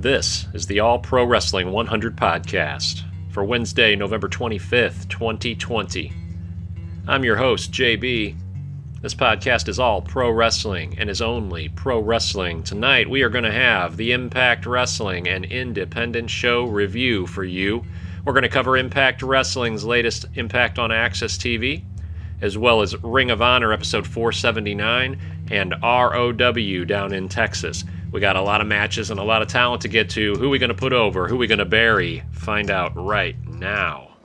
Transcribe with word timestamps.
This 0.00 0.46
is 0.54 0.66
the 0.66 0.80
All 0.80 0.98
Pro 0.98 1.26
Wrestling 1.26 1.72
100 1.72 2.16
podcast 2.16 3.02
for 3.28 3.44
Wednesday, 3.44 3.94
November 3.94 4.30
25th, 4.30 5.06
2020. 5.10 6.10
I'm 7.06 7.22
your 7.22 7.36
host, 7.36 7.70
JB. 7.70 8.34
This 9.02 9.14
podcast 9.14 9.68
is 9.68 9.78
all 9.78 10.00
pro 10.00 10.30
wrestling 10.30 10.98
and 10.98 11.10
is 11.10 11.20
only 11.20 11.68
pro 11.68 12.00
wrestling. 12.00 12.62
Tonight, 12.62 13.10
we 13.10 13.20
are 13.20 13.28
going 13.28 13.44
to 13.44 13.52
have 13.52 13.98
the 13.98 14.12
Impact 14.12 14.64
Wrestling 14.64 15.28
and 15.28 15.44
Independent 15.44 16.30
Show 16.30 16.64
review 16.64 17.26
for 17.26 17.44
you. 17.44 17.84
We're 18.24 18.32
going 18.32 18.42
to 18.44 18.48
cover 18.48 18.78
Impact 18.78 19.20
Wrestling's 19.20 19.84
latest 19.84 20.24
Impact 20.34 20.78
on 20.78 20.88
AXS 20.88 21.36
TV, 21.36 21.84
as 22.40 22.56
well 22.56 22.80
as 22.80 22.96
Ring 23.02 23.30
of 23.30 23.42
Honor 23.42 23.70
episode 23.70 24.06
479 24.06 25.20
and 25.50 25.74
ROW 25.82 26.32
down 26.86 27.12
in 27.12 27.28
Texas. 27.28 27.84
We 28.12 28.20
got 28.20 28.36
a 28.36 28.42
lot 28.42 28.60
of 28.60 28.66
matches 28.66 29.10
and 29.10 29.20
a 29.20 29.24
lot 29.24 29.40
of 29.40 29.48
talent 29.48 29.82
to 29.82 29.88
get 29.88 30.10
to. 30.10 30.34
Who 30.34 30.46
are 30.46 30.48
we 30.48 30.58
going 30.58 30.68
to 30.68 30.74
put 30.74 30.92
over? 30.92 31.28
Who 31.28 31.36
are 31.36 31.38
we 31.38 31.46
going 31.46 31.58
to 31.58 31.64
bury? 31.64 32.24
Find 32.32 32.70
out 32.70 32.92
right 32.96 33.36
now. 33.46 34.16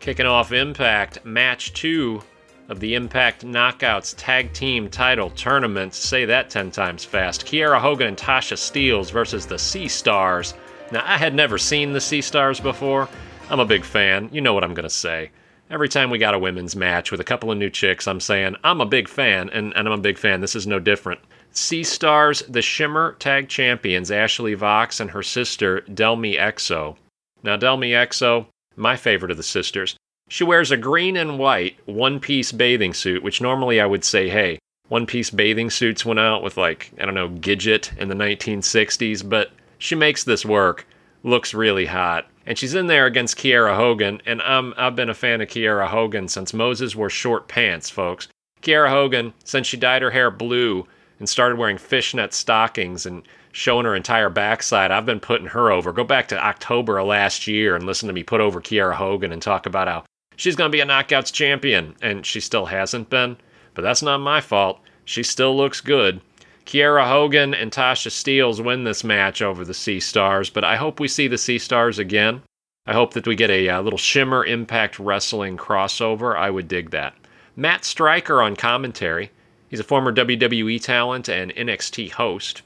Kicking 0.00 0.24
off 0.24 0.50
Impact, 0.50 1.22
match 1.26 1.74
two 1.74 2.22
of 2.70 2.80
the 2.80 2.94
Impact 2.94 3.44
Knockouts 3.44 4.14
Tag 4.16 4.52
Team 4.54 4.88
Title 4.88 5.28
Tournament. 5.30 5.92
Say 5.92 6.24
that 6.24 6.48
10 6.48 6.70
times 6.70 7.04
fast. 7.04 7.44
Kiera 7.44 7.78
Hogan 7.78 8.06
and 8.06 8.16
Tasha 8.16 8.56
Steeles 8.56 9.10
versus 9.10 9.44
the 9.44 9.58
Sea 9.58 9.88
Stars. 9.88 10.54
Now, 10.90 11.02
I 11.04 11.18
had 11.18 11.34
never 11.34 11.58
seen 11.58 11.92
the 11.92 12.00
Sea 12.00 12.22
Stars 12.22 12.60
before. 12.60 13.08
I'm 13.50 13.60
a 13.60 13.66
big 13.66 13.84
fan. 13.84 14.30
You 14.32 14.40
know 14.40 14.54
what 14.54 14.64
I'm 14.64 14.72
going 14.72 14.84
to 14.84 14.90
say. 14.90 15.32
Every 15.68 15.88
time 15.88 16.08
we 16.08 16.18
got 16.18 16.34
a 16.34 16.38
women's 16.38 16.74
match 16.74 17.10
with 17.10 17.20
a 17.20 17.24
couple 17.24 17.52
of 17.52 17.58
new 17.58 17.70
chicks, 17.70 18.08
I'm 18.08 18.20
saying, 18.20 18.56
I'm 18.64 18.80
a 18.80 18.86
big 18.86 19.06
fan, 19.06 19.50
and, 19.50 19.74
and 19.76 19.86
I'm 19.86 19.98
a 19.98 19.98
big 19.98 20.16
fan. 20.16 20.40
This 20.40 20.56
is 20.56 20.66
no 20.66 20.78
different. 20.78 21.20
Sea 21.52 21.82
Stars, 21.82 22.42
the 22.48 22.62
Shimmer 22.62 23.16
Tag 23.18 23.48
Champions, 23.48 24.10
Ashley 24.10 24.54
Vox 24.54 25.00
and 25.00 25.10
her 25.10 25.22
sister, 25.22 25.80
Delmi 25.82 26.36
Exo. 26.36 26.96
Now, 27.42 27.56
Delmi 27.56 27.90
Exo, 27.90 28.46
my 28.76 28.96
favorite 28.96 29.30
of 29.30 29.36
the 29.36 29.42
sisters, 29.42 29.96
she 30.28 30.44
wears 30.44 30.70
a 30.70 30.76
green 30.76 31.16
and 31.16 31.38
white 31.38 31.76
one 31.86 32.20
piece 32.20 32.52
bathing 32.52 32.94
suit, 32.94 33.22
which 33.22 33.40
normally 33.40 33.80
I 33.80 33.86
would 33.86 34.04
say, 34.04 34.28
hey, 34.28 34.58
one 34.88 35.06
piece 35.06 35.30
bathing 35.30 35.70
suits 35.70 36.04
went 36.04 36.20
out 36.20 36.42
with, 36.42 36.56
like, 36.56 36.92
I 37.00 37.04
don't 37.04 37.14
know, 37.14 37.28
Gidget 37.28 37.96
in 37.98 38.08
the 38.08 38.14
1960s, 38.14 39.28
but 39.28 39.50
she 39.78 39.94
makes 39.94 40.24
this 40.24 40.44
work. 40.44 40.86
Looks 41.22 41.52
really 41.52 41.86
hot. 41.86 42.28
And 42.46 42.56
she's 42.56 42.74
in 42.74 42.86
there 42.86 43.06
against 43.06 43.36
Kiera 43.36 43.76
Hogan, 43.76 44.22
and 44.24 44.40
I'm, 44.42 44.72
I've 44.76 44.96
been 44.96 45.10
a 45.10 45.14
fan 45.14 45.40
of 45.40 45.48
Kiera 45.48 45.88
Hogan 45.88 46.28
since 46.28 46.54
Moses 46.54 46.96
wore 46.96 47.10
short 47.10 47.48
pants, 47.48 47.90
folks. 47.90 48.28
Kiera 48.62 48.88
Hogan, 48.88 49.32
since 49.44 49.66
she 49.66 49.76
dyed 49.76 50.02
her 50.02 50.10
hair 50.10 50.30
blue 50.30 50.86
and 51.20 51.28
started 51.28 51.58
wearing 51.58 51.78
fishnet 51.78 52.34
stockings 52.34 53.06
and 53.06 53.22
showing 53.52 53.84
her 53.84 53.94
entire 53.94 54.30
backside, 54.30 54.90
I've 54.90 55.06
been 55.06 55.20
putting 55.20 55.46
her 55.48 55.70
over. 55.70 55.92
Go 55.92 56.02
back 56.02 56.26
to 56.28 56.44
October 56.44 56.98
of 56.98 57.06
last 57.06 57.46
year 57.46 57.76
and 57.76 57.84
listen 57.84 58.08
to 58.08 58.12
me 58.12 58.24
put 58.24 58.40
over 58.40 58.60
Kiera 58.60 58.94
Hogan 58.94 59.32
and 59.32 59.40
talk 59.40 59.66
about 59.66 59.86
how 59.86 60.04
she's 60.36 60.56
going 60.56 60.70
to 60.70 60.76
be 60.76 60.80
a 60.80 60.86
knockouts 60.86 61.32
champion, 61.32 61.94
and 62.02 62.26
she 62.26 62.40
still 62.40 62.66
hasn't 62.66 63.10
been. 63.10 63.36
But 63.74 63.82
that's 63.82 64.02
not 64.02 64.18
my 64.18 64.40
fault. 64.40 64.80
She 65.04 65.22
still 65.22 65.56
looks 65.56 65.80
good. 65.80 66.20
Kiera 66.64 67.08
Hogan 67.08 67.52
and 67.52 67.70
Tasha 67.70 68.10
Steeles 68.10 68.60
win 68.60 68.84
this 68.84 69.04
match 69.04 69.42
over 69.42 69.64
the 69.64 69.74
Sea 69.74 70.00
Stars, 70.00 70.50
but 70.50 70.64
I 70.64 70.76
hope 70.76 71.00
we 71.00 71.08
see 71.08 71.28
the 71.28 71.38
Sea 71.38 71.58
Stars 71.58 71.98
again. 71.98 72.42
I 72.86 72.92
hope 72.92 73.14
that 73.14 73.26
we 73.26 73.36
get 73.36 73.50
a, 73.50 73.68
a 73.68 73.82
little 73.82 73.98
Shimmer 73.98 74.44
Impact 74.44 74.98
Wrestling 74.98 75.56
crossover. 75.56 76.36
I 76.36 76.50
would 76.50 76.68
dig 76.68 76.90
that. 76.90 77.14
Matt 77.56 77.84
Striker 77.84 78.40
on 78.40 78.56
commentary. 78.56 79.30
He's 79.70 79.78
a 79.78 79.84
former 79.84 80.12
WWE 80.12 80.82
talent 80.82 81.28
and 81.28 81.54
NXT 81.54 82.10
host. 82.10 82.62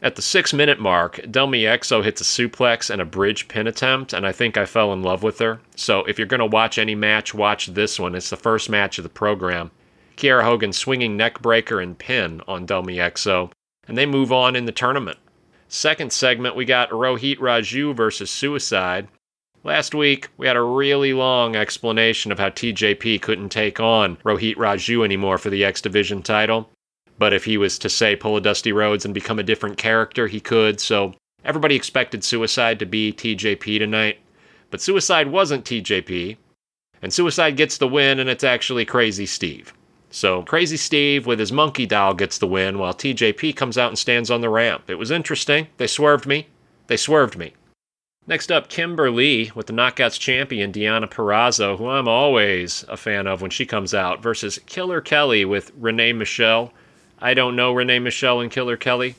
At 0.00 0.14
the 0.14 0.22
six 0.22 0.52
minute 0.52 0.78
mark, 0.78 1.18
Delmi 1.28 1.62
Exo 1.62 2.04
hits 2.04 2.20
a 2.20 2.24
suplex 2.24 2.88
and 2.88 3.02
a 3.02 3.04
bridge 3.04 3.48
pin 3.48 3.66
attempt, 3.66 4.12
and 4.12 4.24
I 4.24 4.30
think 4.30 4.56
I 4.56 4.64
fell 4.64 4.92
in 4.92 5.02
love 5.02 5.24
with 5.24 5.40
her. 5.40 5.60
So 5.74 6.04
if 6.04 6.18
you're 6.18 6.26
going 6.28 6.38
to 6.38 6.46
watch 6.46 6.78
any 6.78 6.94
match, 6.94 7.34
watch 7.34 7.66
this 7.66 7.98
one. 7.98 8.14
It's 8.14 8.30
the 8.30 8.36
first 8.36 8.70
match 8.70 8.96
of 8.98 9.02
the 9.02 9.08
program. 9.08 9.72
Kiera 10.16 10.44
Hogan 10.44 10.72
swinging 10.72 11.18
neckbreaker 11.18 11.82
and 11.82 11.98
pin 11.98 12.40
on 12.46 12.64
Delmi 12.64 12.98
Exo, 12.98 13.50
and 13.88 13.98
they 13.98 14.06
move 14.06 14.30
on 14.30 14.54
in 14.54 14.66
the 14.66 14.72
tournament. 14.72 15.18
Second 15.66 16.12
segment, 16.12 16.54
we 16.54 16.64
got 16.64 16.90
Rohit 16.90 17.38
Raju 17.38 17.92
versus 17.96 18.30
Suicide. 18.30 19.08
Last 19.66 19.96
week, 19.96 20.28
we 20.36 20.46
had 20.46 20.54
a 20.54 20.62
really 20.62 21.12
long 21.12 21.56
explanation 21.56 22.30
of 22.30 22.38
how 22.38 22.50
TJP 22.50 23.20
couldn't 23.20 23.48
take 23.48 23.80
on 23.80 24.14
Rohit 24.18 24.54
Raju 24.54 25.04
anymore 25.04 25.38
for 25.38 25.50
the 25.50 25.64
X 25.64 25.80
Division 25.80 26.22
title. 26.22 26.70
But 27.18 27.32
if 27.32 27.46
he 27.46 27.58
was 27.58 27.76
to 27.80 27.88
say 27.88 28.14
pull 28.14 28.36
a 28.36 28.40
Dusty 28.40 28.70
Rhodes 28.70 29.04
and 29.04 29.12
become 29.12 29.40
a 29.40 29.42
different 29.42 29.76
character, 29.76 30.28
he 30.28 30.38
could. 30.38 30.78
So 30.78 31.14
everybody 31.44 31.74
expected 31.74 32.22
Suicide 32.22 32.78
to 32.78 32.86
be 32.86 33.12
TJP 33.12 33.80
tonight. 33.80 34.20
But 34.70 34.80
Suicide 34.80 35.32
wasn't 35.32 35.64
TJP. 35.64 36.36
And 37.02 37.12
Suicide 37.12 37.56
gets 37.56 37.76
the 37.76 37.88
win, 37.88 38.20
and 38.20 38.30
it's 38.30 38.44
actually 38.44 38.84
Crazy 38.84 39.26
Steve. 39.26 39.74
So 40.10 40.44
Crazy 40.44 40.76
Steve 40.76 41.26
with 41.26 41.40
his 41.40 41.50
monkey 41.50 41.86
doll 41.86 42.14
gets 42.14 42.38
the 42.38 42.46
win 42.46 42.78
while 42.78 42.94
TJP 42.94 43.56
comes 43.56 43.76
out 43.76 43.88
and 43.88 43.98
stands 43.98 44.30
on 44.30 44.42
the 44.42 44.48
ramp. 44.48 44.84
It 44.88 44.94
was 44.94 45.10
interesting. 45.10 45.66
They 45.78 45.88
swerved 45.88 46.24
me. 46.24 46.46
They 46.86 46.96
swerved 46.96 47.36
me. 47.36 47.54
Next 48.28 48.50
up, 48.50 48.68
Kimber 48.68 49.08
Lee 49.12 49.52
with 49.54 49.68
the 49.68 49.72
Knockouts 49.72 50.18
champion 50.18 50.72
Deonna 50.72 51.08
Purrazzo, 51.08 51.78
who 51.78 51.88
I'm 51.88 52.08
always 52.08 52.84
a 52.88 52.96
fan 52.96 53.28
of 53.28 53.40
when 53.40 53.52
she 53.52 53.64
comes 53.64 53.94
out, 53.94 54.20
versus 54.20 54.58
Killer 54.66 55.00
Kelly 55.00 55.44
with 55.44 55.70
Renee 55.78 56.12
Michelle. 56.12 56.72
I 57.20 57.34
don't 57.34 57.54
know 57.54 57.72
Renee 57.72 58.00
Michelle 58.00 58.40
and 58.40 58.50
Killer 58.50 58.76
Kelly. 58.76 59.14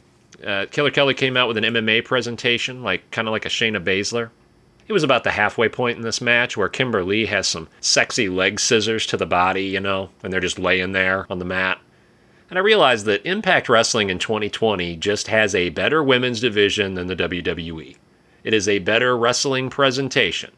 Uh, 0.46 0.66
Killer 0.70 0.92
Kelly 0.92 1.14
came 1.14 1.38
out 1.38 1.48
with 1.48 1.56
an 1.56 1.64
MMA 1.64 2.04
presentation, 2.04 2.84
like 2.84 3.10
kind 3.12 3.30
of 3.30 3.32
like 3.32 3.46
a 3.46 3.50
Shayna 3.50 3.82
Baszler. 3.82 4.30
It 4.90 4.94
was 4.94 5.04
about 5.04 5.24
the 5.24 5.32
halfway 5.32 5.70
point 5.70 5.96
in 5.96 6.04
this 6.04 6.20
match 6.20 6.58
where 6.58 6.68
Kimber 6.68 7.06
Lee 7.06 7.28
has 7.28 7.48
some 7.48 7.70
sexy 7.80 8.28
leg 8.28 8.60
scissors 8.60 9.06
to 9.06 9.16
the 9.16 9.26
body, 9.26 9.68
you 9.68 9.80
know, 9.80 10.10
and 10.22 10.34
they're 10.34 10.42
just 10.42 10.60
laying 10.60 10.92
there 10.92 11.26
on 11.30 11.40
the 11.40 11.46
mat. 11.46 11.80
And 12.50 12.60
I 12.60 12.62
realized 12.62 13.06
that 13.06 13.26
Impact 13.26 13.70
Wrestling 13.70 14.10
in 14.10 14.20
2020 14.20 14.98
just 14.98 15.28
has 15.28 15.56
a 15.56 15.70
better 15.70 16.04
women's 16.04 16.42
division 16.42 16.96
than 16.96 17.08
the 17.08 17.16
WWE. 17.16 17.96
It 18.48 18.54
is 18.54 18.70
a 18.70 18.80
better 18.80 19.18
wrestling 19.18 19.70
presentation. 19.70 20.54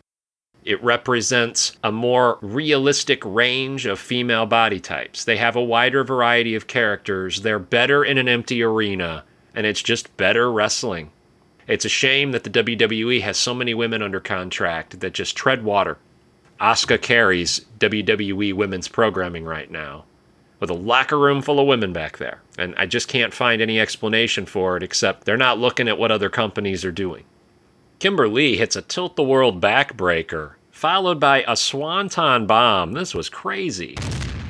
It 0.64 0.84
represents 0.84 1.76
a 1.84 1.92
more 1.92 2.38
realistic 2.40 3.20
range 3.26 3.88
of 3.88 3.98
female 3.98 4.46
body 4.46 4.80
types. 4.80 5.24
They 5.24 5.38
have 5.38 5.56
a 5.56 5.64
wider 5.64 6.04
variety 6.04 6.54
of 6.54 6.68
characters. 6.68 7.42
They're 7.42 7.58
better 7.58 8.06
in 8.06 8.20
an 8.20 8.30
empty 8.30 8.62
arena, 8.62 9.24
and 9.56 9.66
it's 9.66 9.82
just 9.82 10.16
better 10.18 10.52
wrestling. 10.52 11.10
It's 11.66 11.84
a 11.84 11.90
shame 11.90 12.32
that 12.32 12.44
the 12.44 12.52
WWE 12.52 13.22
has 13.22 13.38
so 13.38 13.56
many 13.56 13.74
women 13.74 14.04
under 14.04 14.20
contract 14.20 15.00
that 15.00 15.16
just 15.16 15.36
tread 15.36 15.64
water. 15.64 15.98
Asuka 16.62 17.02
carries 17.02 17.62
WWE 17.80 18.54
women's 18.54 18.88
programming 18.88 19.46
right 19.46 19.72
now 19.72 20.06
with 20.60 20.70
a 20.70 20.76
locker 20.76 21.18
room 21.18 21.42
full 21.42 21.60
of 21.60 21.66
women 21.66 21.92
back 21.92 22.20
there. 22.20 22.44
And 22.56 22.76
I 22.78 22.86
just 22.86 23.08
can't 23.08 23.34
find 23.34 23.64
any 23.64 23.80
explanation 23.80 24.46
for 24.46 24.78
it 24.78 24.84
except 24.84 25.26
they're 25.26 25.38
not 25.38 25.58
looking 25.58 25.88
at 25.88 25.98
what 25.98 26.12
other 26.12 26.30
companies 26.30 26.86
are 26.86 26.92
doing. 26.92 27.24
Kimber 28.00 28.30
Lee 28.30 28.56
hits 28.56 28.78
a 28.78 28.82
tilt 28.82 29.18
the 29.18 29.24
world 29.24 29.60
backbreaker, 29.60 30.54
followed 30.72 31.20
by 31.20 31.44
a 31.46 31.58
swanton 31.58 32.48
bomb. 32.48 32.94
This 32.94 33.14
was 33.14 33.28
crazy. 33.28 33.98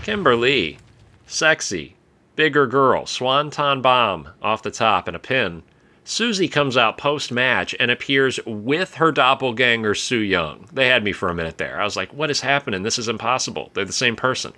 Kimber 0.04 0.36
Lee, 0.36 0.78
sexy, 1.26 1.96
bigger 2.36 2.68
girl, 2.68 3.08
swanton 3.08 3.82
bomb 3.82 4.30
off 4.44 4.62
the 4.62 4.70
top 4.70 5.08
and 5.08 5.16
a 5.16 5.20
pin. 5.20 5.64
Susie 6.04 6.48
comes 6.48 6.78
out 6.78 7.00
post 7.00 7.32
match 7.32 7.76
and 7.80 7.90
appears 7.90 8.40
with 8.46 8.96
her 8.96 9.12
doppelganger 9.12 9.96
Su 9.96 10.20
Yung. 10.20 10.70
They 10.72 10.88
had 10.88 11.04
me 11.04 11.12
for 11.12 11.28
a 11.28 11.34
minute 11.34 11.58
there. 11.58 11.82
I 11.82 11.86
was 11.86 11.96
like, 11.96 12.14
what 12.14 12.30
is 12.30 12.42
happening? 12.42 12.84
This 12.84 13.00
is 13.00 13.08
impossible. 13.08 13.72
They're 13.74 13.84
the 13.84 13.92
same 13.92 14.16
person. 14.16 14.54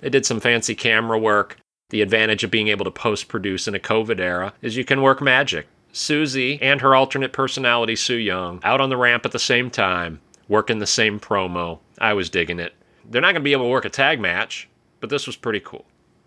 They 0.00 0.10
did 0.10 0.26
some 0.26 0.40
fancy 0.40 0.74
camera 0.74 1.18
work. 1.18 1.58
The 1.90 2.02
advantage 2.02 2.42
of 2.42 2.50
being 2.50 2.68
able 2.68 2.86
to 2.86 2.90
post 2.90 3.28
produce 3.28 3.68
in 3.68 3.76
a 3.76 3.78
COVID 3.78 4.18
era 4.18 4.52
is 4.62 4.76
you 4.76 4.84
can 4.84 5.00
work 5.00 5.22
magic. 5.22 5.68
Susie 5.92 6.58
and 6.60 6.80
her 6.80 6.94
alternate 6.94 7.32
personality, 7.32 7.94
Su 7.94 8.14
Yung, 8.14 8.60
out 8.64 8.80
on 8.80 8.88
the 8.88 8.96
ramp 8.96 9.24
at 9.26 9.32
the 9.32 9.38
same 9.38 9.70
time, 9.70 10.20
working 10.48 10.78
the 10.78 10.86
same 10.86 11.20
promo. 11.20 11.78
I 11.98 12.14
was 12.14 12.30
digging 12.30 12.58
it. 12.58 12.74
They're 13.04 13.20
not 13.20 13.32
going 13.32 13.36
to 13.36 13.40
be 13.40 13.52
able 13.52 13.66
to 13.66 13.70
work 13.70 13.84
a 13.84 13.90
tag 13.90 14.20
match, 14.20 14.68
but 15.00 15.10
this 15.10 15.26
was 15.26 15.36
pretty 15.36 15.60
cool. 15.60 15.84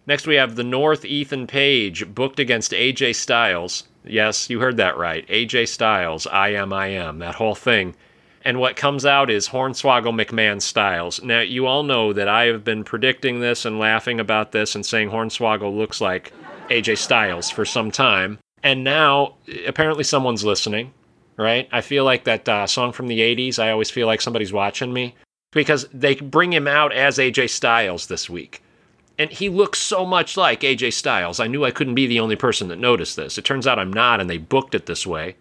Next, 0.07 0.27
we 0.27 0.35
have 0.35 0.55
the 0.55 0.63
North 0.63 1.03
Ethan 1.03 1.47
Page 1.47 2.13
booked 2.13 2.39
against 2.39 2.71
AJ 2.71 3.15
Styles. 3.15 3.85
Yes, 4.03 4.51
you 4.51 4.59
heard 4.59 4.77
that 4.77 4.97
right. 4.97 5.27
AJ 5.27 5.67
Styles, 5.69 6.27
I 6.27 6.49
am, 6.49 6.71
I 6.71 6.87
am, 6.87 7.17
that 7.19 7.35
whole 7.35 7.55
thing. 7.55 7.95
And 8.43 8.59
what 8.59 8.75
comes 8.75 9.03
out 9.03 9.31
is 9.31 9.49
Hornswoggle 9.49 10.13
McMahon 10.13 10.61
Styles. 10.61 11.23
Now, 11.23 11.39
you 11.39 11.65
all 11.65 11.81
know 11.81 12.13
that 12.13 12.27
I 12.27 12.45
have 12.45 12.63
been 12.63 12.83
predicting 12.83 13.39
this 13.39 13.65
and 13.65 13.79
laughing 13.79 14.19
about 14.19 14.51
this 14.51 14.75
and 14.75 14.85
saying 14.85 15.09
Hornswoggle 15.09 15.75
looks 15.75 15.99
like 15.99 16.31
AJ 16.69 16.99
Styles 16.99 17.49
for 17.49 17.65
some 17.65 17.89
time. 17.89 18.37
And 18.65 18.83
now, 18.83 19.35
apparently, 19.67 20.03
someone's 20.03 20.43
listening, 20.43 20.91
right? 21.37 21.69
I 21.71 21.81
feel 21.81 22.03
like 22.03 22.23
that 22.23 22.49
uh, 22.49 22.65
song 22.65 22.93
from 22.93 23.07
the 23.07 23.19
80s, 23.19 23.59
I 23.59 23.69
always 23.69 23.91
feel 23.91 24.07
like 24.07 24.21
somebody's 24.21 24.51
watching 24.51 24.91
me 24.91 25.13
because 25.51 25.87
they 25.93 26.15
bring 26.15 26.51
him 26.51 26.67
out 26.67 26.91
as 26.91 27.19
AJ 27.19 27.51
Styles 27.51 28.07
this 28.07 28.27
week. 28.27 28.63
And 29.19 29.29
he 29.29 29.49
looks 29.49 29.77
so 29.77 30.03
much 30.03 30.35
like 30.35 30.61
AJ 30.61 30.93
Styles. 30.93 31.39
I 31.39 31.45
knew 31.45 31.63
I 31.63 31.69
couldn't 31.69 31.93
be 31.93 32.07
the 32.07 32.19
only 32.19 32.35
person 32.35 32.67
that 32.69 32.79
noticed 32.79 33.15
this. 33.15 33.37
It 33.37 33.45
turns 33.45 33.67
out 33.67 33.77
I'm 33.77 33.93
not, 33.93 34.19
and 34.19 34.27
they 34.27 34.39
booked 34.39 34.73
it 34.73 34.87
this 34.87 35.05
way. 35.05 35.35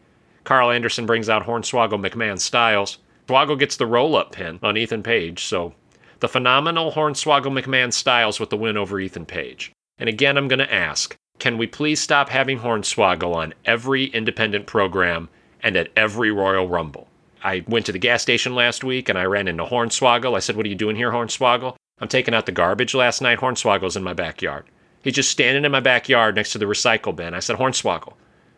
Karl 0.44 0.70
Anderson 0.70 1.06
brings 1.06 1.30
out 1.30 1.46
Hornswoggle 1.46 2.06
McMahon 2.06 2.38
Styles. 2.38 2.98
Swoggle 3.26 3.58
gets 3.58 3.78
the 3.78 3.86
roll 3.86 4.16
up 4.16 4.32
pin 4.32 4.58
on 4.62 4.76
Ethan 4.76 5.02
Page, 5.02 5.42
so 5.42 5.72
the 6.20 6.28
phenomenal 6.28 6.92
Hornswoggle 6.92 7.58
McMahon 7.58 7.90
Styles 7.90 8.38
with 8.38 8.50
the 8.50 8.58
win 8.58 8.76
over 8.76 9.00
Ethan 9.00 9.24
Page. 9.24 9.72
And 9.96 10.10
again, 10.10 10.36
I'm 10.36 10.48
going 10.48 10.58
to 10.58 10.74
ask 10.74 11.16
can 11.44 11.58
we 11.58 11.66
please 11.66 12.00
stop 12.00 12.30
having 12.30 12.58
Hornswoggle 12.58 13.34
on 13.34 13.52
every 13.66 14.06
independent 14.06 14.64
program 14.64 15.28
and 15.60 15.76
at 15.76 15.90
every 15.94 16.30
Royal 16.30 16.66
Rumble? 16.66 17.06
I 17.42 17.62
went 17.68 17.84
to 17.84 17.92
the 17.92 17.98
gas 17.98 18.22
station 18.22 18.54
last 18.54 18.82
week 18.82 19.10
and 19.10 19.18
I 19.18 19.24
ran 19.24 19.46
into 19.46 19.66
Hornswoggle. 19.66 20.34
I 20.34 20.38
said, 20.38 20.56
What 20.56 20.64
are 20.64 20.70
you 20.70 20.74
doing 20.74 20.96
here, 20.96 21.10
Hornswoggle? 21.10 21.76
I'm 22.00 22.08
taking 22.08 22.32
out 22.32 22.46
the 22.46 22.52
garbage 22.52 22.94
last 22.94 23.20
night. 23.20 23.40
Hornswoggle's 23.40 23.94
in 23.94 24.02
my 24.02 24.14
backyard. 24.14 24.64
He's 25.02 25.12
just 25.12 25.30
standing 25.30 25.66
in 25.66 25.70
my 25.70 25.80
backyard 25.80 26.34
next 26.34 26.52
to 26.52 26.58
the 26.58 26.64
recycle 26.64 27.14
bin. 27.14 27.34
I 27.34 27.40
said, 27.40 27.56
Hornswoggle, 27.56 28.14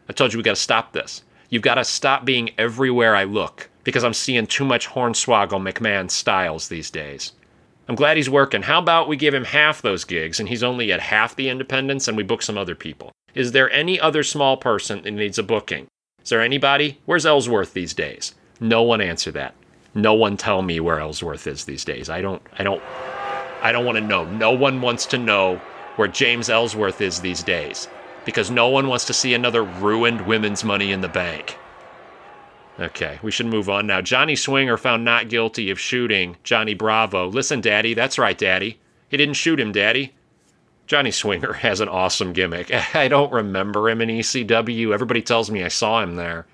I 0.08 0.12
told 0.12 0.32
you 0.32 0.38
we 0.38 0.44
got 0.44 0.54
to 0.54 0.62
stop 0.62 0.92
this. 0.92 1.24
You've 1.50 1.62
got 1.62 1.74
to 1.74 1.84
stop 1.84 2.24
being 2.24 2.50
everywhere 2.56 3.16
I 3.16 3.24
look 3.24 3.68
because 3.82 4.04
I'm 4.04 4.14
seeing 4.14 4.46
too 4.46 4.64
much 4.64 4.86
Hornswoggle 4.86 5.60
McMahon 5.60 6.08
styles 6.08 6.68
these 6.68 6.92
days. 6.92 7.32
I'm 7.88 7.94
glad 7.94 8.16
he's 8.16 8.28
working. 8.28 8.62
How 8.62 8.80
about 8.80 9.08
we 9.08 9.16
give 9.16 9.32
him 9.32 9.44
half 9.44 9.80
those 9.80 10.04
gigs 10.04 10.40
and 10.40 10.48
he's 10.48 10.62
only 10.62 10.92
at 10.92 11.00
half 11.00 11.36
the 11.36 11.48
independence 11.48 12.08
and 12.08 12.16
we 12.16 12.24
book 12.24 12.42
some 12.42 12.58
other 12.58 12.74
people? 12.74 13.12
Is 13.34 13.52
there 13.52 13.70
any 13.70 14.00
other 14.00 14.22
small 14.24 14.56
person 14.56 15.02
that 15.02 15.10
needs 15.12 15.38
a 15.38 15.44
booking? 15.44 15.86
Is 16.22 16.30
there 16.30 16.42
anybody? 16.42 16.98
Where's 17.04 17.26
Ellsworth 17.26 17.74
these 17.74 17.94
days? 17.94 18.34
No 18.58 18.82
one 18.82 19.00
answer 19.00 19.30
that. 19.32 19.54
No 19.94 20.14
one 20.14 20.36
tell 20.36 20.62
me 20.62 20.80
where 20.80 20.98
Ellsworth 20.98 21.46
is 21.46 21.64
these 21.64 21.84
days. 21.84 22.10
I 22.10 22.20
don't 22.20 22.42
I 22.58 22.64
don't 22.64 22.82
I 23.62 23.70
don't 23.70 23.84
want 23.84 23.96
to 23.96 24.04
know. 24.04 24.24
No 24.24 24.50
one 24.50 24.80
wants 24.80 25.06
to 25.06 25.18
know 25.18 25.60
where 25.94 26.08
James 26.08 26.50
Ellsworth 26.50 27.00
is 27.00 27.20
these 27.20 27.42
days 27.42 27.88
because 28.24 28.50
no 28.50 28.68
one 28.68 28.88
wants 28.88 29.04
to 29.04 29.14
see 29.14 29.32
another 29.34 29.62
ruined 29.62 30.26
women's 30.26 30.64
money 30.64 30.90
in 30.90 31.00
the 31.00 31.08
bank. 31.08 31.56
Okay, 32.78 33.18
we 33.22 33.30
should 33.30 33.46
move 33.46 33.70
on 33.70 33.86
now. 33.86 34.02
Johnny 34.02 34.36
Swinger 34.36 34.76
found 34.76 35.04
not 35.04 35.30
guilty 35.30 35.70
of 35.70 35.80
shooting 35.80 36.36
Johnny 36.44 36.74
Bravo. 36.74 37.28
Listen, 37.28 37.60
Daddy, 37.62 37.94
that's 37.94 38.18
right, 38.18 38.36
Daddy. 38.36 38.78
He 39.08 39.16
didn't 39.16 39.34
shoot 39.34 39.58
him, 39.58 39.72
Daddy. 39.72 40.14
Johnny 40.86 41.10
Swinger 41.10 41.52
has 41.64 41.80
an 41.80 41.88
awesome 41.88 42.32
gimmick. 42.32 42.70
I 42.94 43.08
don't 43.08 43.32
remember 43.32 43.88
him 43.88 44.02
in 44.02 44.10
ECW. 44.10 44.92
Everybody 44.92 45.22
tells 45.22 45.50
me 45.50 45.64
I 45.64 45.68
saw 45.68 46.02
him 46.02 46.16
there. 46.16 46.46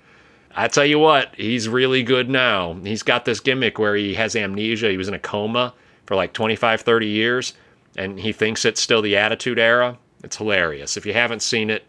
I 0.55 0.67
tell 0.67 0.85
you 0.85 0.99
what, 0.99 1.33
he's 1.35 1.67
really 1.67 2.03
good 2.03 2.29
now. 2.29 2.73
He's 2.83 3.01
got 3.01 3.25
this 3.25 3.39
gimmick 3.39 3.79
where 3.79 3.95
he 3.95 4.13
has 4.13 4.35
amnesia. 4.35 4.91
He 4.91 4.97
was 4.97 5.07
in 5.07 5.15
a 5.15 5.19
coma 5.19 5.73
for 6.05 6.15
like 6.15 6.33
25, 6.33 6.81
30 6.81 7.07
years, 7.07 7.53
and 7.97 8.19
he 8.19 8.31
thinks 8.31 8.63
it's 8.63 8.81
still 8.81 9.01
the 9.01 9.17
Attitude 9.17 9.57
Era. 9.57 9.97
It's 10.23 10.37
hilarious. 10.37 10.95
If 10.95 11.07
you 11.07 11.13
haven't 11.13 11.41
seen 11.41 11.71
it, 11.71 11.85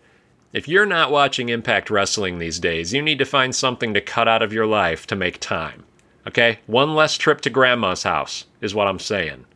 if 0.54 0.68
you're 0.68 0.86
not 0.86 1.10
watching 1.10 1.48
Impact 1.48 1.90
Wrestling 1.90 2.38
these 2.38 2.60
days, 2.60 2.92
you 2.92 3.02
need 3.02 3.18
to 3.18 3.24
find 3.24 3.52
something 3.52 3.92
to 3.92 4.00
cut 4.00 4.28
out 4.28 4.40
of 4.40 4.52
your 4.52 4.66
life 4.66 5.04
to 5.08 5.16
make 5.16 5.40
time. 5.40 5.84
Okay? 6.28 6.60
One 6.66 6.94
less 6.94 7.18
trip 7.18 7.40
to 7.40 7.50
grandma's 7.50 8.04
house 8.04 8.44
is 8.60 8.72
what 8.72 8.86
I'm 8.86 9.00
saying. 9.00 9.46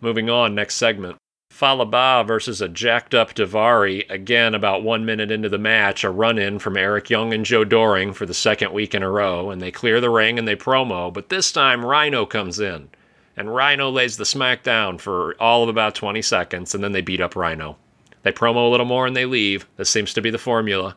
Moving 0.00 0.28
on, 0.28 0.52
next 0.52 0.74
segment. 0.74 1.18
Fallah 1.50 1.86
Bahh 1.86 2.24
versus 2.24 2.60
a 2.60 2.68
jacked 2.68 3.14
up 3.14 3.32
Daivari. 3.32 4.10
Again, 4.10 4.56
about 4.56 4.82
one 4.82 5.04
minute 5.04 5.30
into 5.30 5.48
the 5.48 5.56
match, 5.56 6.02
a 6.02 6.10
run 6.10 6.36
in 6.36 6.58
from 6.58 6.76
Eric 6.76 7.10
Young 7.10 7.32
and 7.32 7.44
Joe 7.44 7.62
Doering 7.62 8.12
for 8.12 8.26
the 8.26 8.34
second 8.34 8.72
week 8.72 8.92
in 8.92 9.04
a 9.04 9.10
row, 9.10 9.50
and 9.50 9.62
they 9.62 9.70
clear 9.70 10.00
the 10.00 10.10
ring 10.10 10.36
and 10.36 10.48
they 10.48 10.56
promo, 10.56 11.12
but 11.12 11.28
this 11.28 11.52
time 11.52 11.86
Rhino 11.86 12.26
comes 12.26 12.58
in. 12.58 12.88
And 13.36 13.54
Rhino 13.54 13.88
lays 13.88 14.16
the 14.16 14.24
smack 14.24 14.64
down 14.64 14.98
for 14.98 15.36
all 15.38 15.62
of 15.62 15.68
about 15.68 15.94
20 15.94 16.20
seconds, 16.22 16.74
and 16.74 16.82
then 16.82 16.90
they 16.90 17.02
beat 17.02 17.20
up 17.20 17.36
Rhino. 17.36 17.76
They 18.24 18.32
promo 18.32 18.66
a 18.66 18.70
little 18.70 18.86
more 18.86 19.06
and 19.06 19.14
they 19.14 19.26
leave. 19.26 19.66
This 19.76 19.90
seems 19.90 20.12
to 20.14 20.20
be 20.20 20.30
the 20.30 20.38
formula. 20.38 20.96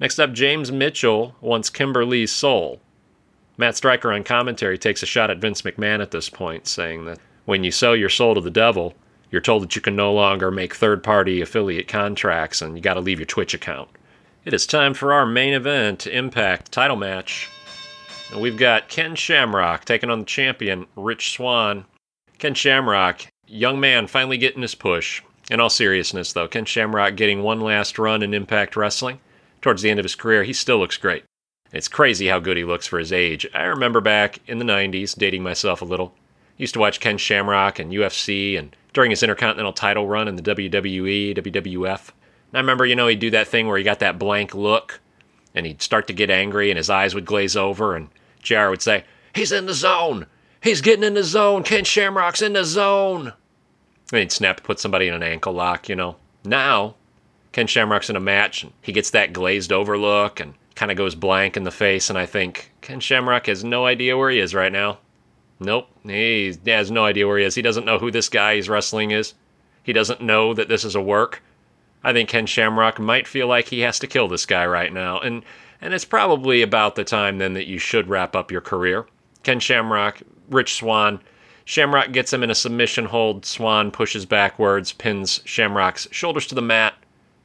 Next 0.00 0.18
up, 0.18 0.32
James 0.32 0.72
Mitchell 0.72 1.34
wants 1.40 1.68
Kimber 1.68 2.04
Lee's 2.06 2.32
soul. 2.32 2.80
Matt 3.56 3.76
Striker 3.76 4.12
on 4.12 4.24
commentary 4.24 4.78
takes 4.78 5.02
a 5.02 5.06
shot 5.06 5.30
at 5.30 5.38
Vince 5.38 5.62
McMahon 5.62 6.00
at 6.00 6.10
this 6.10 6.28
point, 6.28 6.66
saying 6.66 7.04
that 7.04 7.18
when 7.44 7.62
you 7.62 7.70
sell 7.70 7.94
your 7.94 8.08
soul 8.08 8.34
to 8.34 8.40
the 8.40 8.50
devil, 8.50 8.94
you're 9.30 9.40
told 9.40 9.62
that 9.62 9.76
you 9.76 9.82
can 9.82 9.96
no 9.96 10.12
longer 10.12 10.50
make 10.50 10.74
third 10.74 11.02
party 11.02 11.40
affiliate 11.40 11.88
contracts 11.88 12.62
and 12.62 12.76
you 12.76 12.82
got 12.82 12.94
to 12.94 13.00
leave 13.00 13.18
your 13.18 13.26
Twitch 13.26 13.52
account. 13.52 13.88
It 14.44 14.52
is 14.54 14.66
time 14.66 14.94
for 14.94 15.12
our 15.12 15.26
main 15.26 15.54
event 15.54 16.06
Impact 16.06 16.70
title 16.70 16.96
match. 16.96 17.48
And 18.30 18.40
we've 18.40 18.58
got 18.58 18.88
Ken 18.88 19.14
Shamrock 19.14 19.84
taking 19.84 20.10
on 20.10 20.20
the 20.20 20.24
champion, 20.24 20.86
Rich 20.96 21.32
Swann. 21.32 21.84
Ken 22.38 22.54
Shamrock, 22.54 23.26
young 23.46 23.80
man, 23.80 24.06
finally 24.06 24.38
getting 24.38 24.62
his 24.62 24.74
push. 24.74 25.22
In 25.50 25.60
all 25.60 25.70
seriousness, 25.70 26.32
though, 26.32 26.48
Ken 26.48 26.64
Shamrock 26.64 27.16
getting 27.16 27.42
one 27.42 27.60
last 27.60 27.98
run 27.98 28.22
in 28.22 28.32
Impact 28.32 28.76
Wrestling. 28.76 29.20
Towards 29.60 29.82
the 29.82 29.90
end 29.90 30.00
of 30.00 30.04
his 30.04 30.14
career, 30.14 30.44
he 30.44 30.52
still 30.52 30.78
looks 30.78 30.96
great. 30.96 31.24
It's 31.72 31.88
crazy 31.88 32.28
how 32.28 32.38
good 32.38 32.56
he 32.56 32.64
looks 32.64 32.86
for 32.86 32.98
his 32.98 33.12
age. 33.12 33.46
I 33.52 33.64
remember 33.64 34.00
back 34.00 34.38
in 34.46 34.58
the 34.58 34.64
90s, 34.64 35.16
dating 35.16 35.42
myself 35.42 35.82
a 35.82 35.84
little, 35.84 36.14
used 36.56 36.74
to 36.74 36.80
watch 36.80 37.00
Ken 37.00 37.18
Shamrock 37.18 37.78
and 37.78 37.92
UFC 37.92 38.58
and 38.58 38.74
during 38.92 39.10
his 39.10 39.22
Intercontinental 39.22 39.72
title 39.72 40.06
run 40.06 40.28
in 40.28 40.36
the 40.36 40.42
WWE, 40.42 41.36
WWF. 41.36 42.08
And 42.08 42.54
I 42.54 42.60
remember, 42.60 42.86
you 42.86 42.94
know, 42.94 43.08
he'd 43.08 43.18
do 43.18 43.30
that 43.30 43.48
thing 43.48 43.66
where 43.66 43.76
he 43.76 43.84
got 43.84 43.98
that 43.98 44.18
blank 44.18 44.54
look 44.54 45.00
and 45.54 45.66
he'd 45.66 45.82
start 45.82 46.06
to 46.06 46.12
get 46.12 46.30
angry 46.30 46.70
and 46.70 46.78
his 46.78 46.90
eyes 46.90 47.14
would 47.14 47.26
glaze 47.26 47.56
over 47.56 47.96
and 47.96 48.08
JR 48.42 48.68
would 48.68 48.82
say, 48.82 49.04
He's 49.34 49.50
in 49.50 49.66
the 49.66 49.74
zone! 49.74 50.26
He's 50.62 50.80
getting 50.80 51.04
in 51.04 51.14
the 51.14 51.24
zone! 51.24 51.64
Ken 51.64 51.84
Shamrock's 51.84 52.40
in 52.40 52.52
the 52.52 52.64
zone! 52.64 53.32
And 54.14 54.20
he'd 54.20 54.32
snap, 54.32 54.62
put 54.62 54.78
somebody 54.78 55.08
in 55.08 55.14
an 55.14 55.24
ankle 55.24 55.52
lock, 55.52 55.88
you 55.88 55.96
know. 55.96 56.14
Now, 56.44 56.94
Ken 57.50 57.66
Shamrock's 57.66 58.08
in 58.08 58.14
a 58.14 58.20
match, 58.20 58.62
and 58.62 58.72
he 58.80 58.92
gets 58.92 59.10
that 59.10 59.32
glazed 59.32 59.72
over 59.72 59.98
look 59.98 60.38
and 60.38 60.54
kind 60.76 60.92
of 60.92 60.96
goes 60.96 61.16
blank 61.16 61.56
in 61.56 61.64
the 61.64 61.72
face, 61.72 62.08
and 62.10 62.16
I 62.16 62.24
think 62.24 62.70
Ken 62.80 63.00
Shamrock 63.00 63.46
has 63.46 63.64
no 63.64 63.86
idea 63.86 64.16
where 64.16 64.30
he 64.30 64.38
is 64.38 64.54
right 64.54 64.70
now. 64.70 64.98
Nope, 65.58 65.88
he 66.04 66.56
has 66.66 66.92
no 66.92 67.04
idea 67.04 67.26
where 67.26 67.38
he 67.38 67.44
is. 67.44 67.56
He 67.56 67.62
doesn't 67.62 67.86
know 67.86 67.98
who 67.98 68.12
this 68.12 68.28
guy 68.28 68.54
he's 68.54 68.68
wrestling 68.68 69.10
is. 69.10 69.34
He 69.82 69.92
doesn't 69.92 70.20
know 70.20 70.54
that 70.54 70.68
this 70.68 70.84
is 70.84 70.94
a 70.94 71.02
work. 71.02 71.42
I 72.04 72.12
think 72.12 72.28
Ken 72.28 72.46
Shamrock 72.46 73.00
might 73.00 73.26
feel 73.26 73.48
like 73.48 73.66
he 73.66 73.80
has 73.80 73.98
to 73.98 74.06
kill 74.06 74.28
this 74.28 74.46
guy 74.46 74.64
right 74.64 74.92
now, 74.92 75.18
and 75.18 75.42
and 75.80 75.92
it's 75.92 76.04
probably 76.04 76.62
about 76.62 76.94
the 76.94 77.02
time 77.02 77.38
then 77.38 77.54
that 77.54 77.66
you 77.66 77.78
should 77.78 78.08
wrap 78.08 78.36
up 78.36 78.52
your 78.52 78.60
career. 78.60 79.06
Ken 79.42 79.58
Shamrock, 79.58 80.22
Rich 80.48 80.74
Swann, 80.74 81.20
Shamrock 81.64 82.12
gets 82.12 82.32
him 82.32 82.42
in 82.42 82.50
a 82.50 82.54
submission 82.54 83.06
hold. 83.06 83.46
Swann 83.46 83.90
pushes 83.90 84.26
backwards, 84.26 84.92
pins 84.92 85.40
Shamrock's 85.44 86.06
shoulders 86.10 86.46
to 86.48 86.54
the 86.54 86.62
mat. 86.62 86.94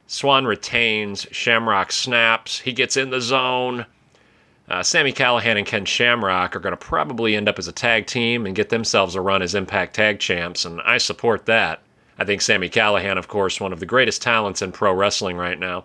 Swann 0.06 0.44
retains. 0.44 1.26
Shamrock 1.30 1.92
snaps. 1.92 2.60
He 2.60 2.72
gets 2.72 2.96
in 2.96 3.10
the 3.10 3.20
zone. 3.20 3.86
Uh, 4.68 4.82
Sami 4.82 5.12
Callihan 5.12 5.56
and 5.56 5.66
Ken 5.66 5.84
Shamrock 5.84 6.54
are 6.54 6.60
going 6.60 6.72
to 6.72 6.76
probably 6.76 7.34
end 7.34 7.48
up 7.48 7.58
as 7.58 7.66
a 7.66 7.72
tag 7.72 8.06
team 8.06 8.46
and 8.46 8.54
get 8.54 8.68
themselves 8.68 9.14
a 9.14 9.20
run 9.20 9.42
as 9.42 9.54
Impact 9.54 9.94
Tag 9.94 10.20
Champs, 10.20 10.64
and 10.64 10.80
I 10.82 10.98
support 10.98 11.46
that. 11.46 11.82
I 12.18 12.24
think 12.24 12.40
Sami 12.40 12.68
Callihan, 12.68 13.18
of 13.18 13.26
course, 13.26 13.60
one 13.60 13.72
of 13.72 13.80
the 13.80 13.86
greatest 13.86 14.22
talents 14.22 14.62
in 14.62 14.70
pro 14.70 14.92
wrestling 14.92 15.36
right 15.36 15.58
now. 15.58 15.84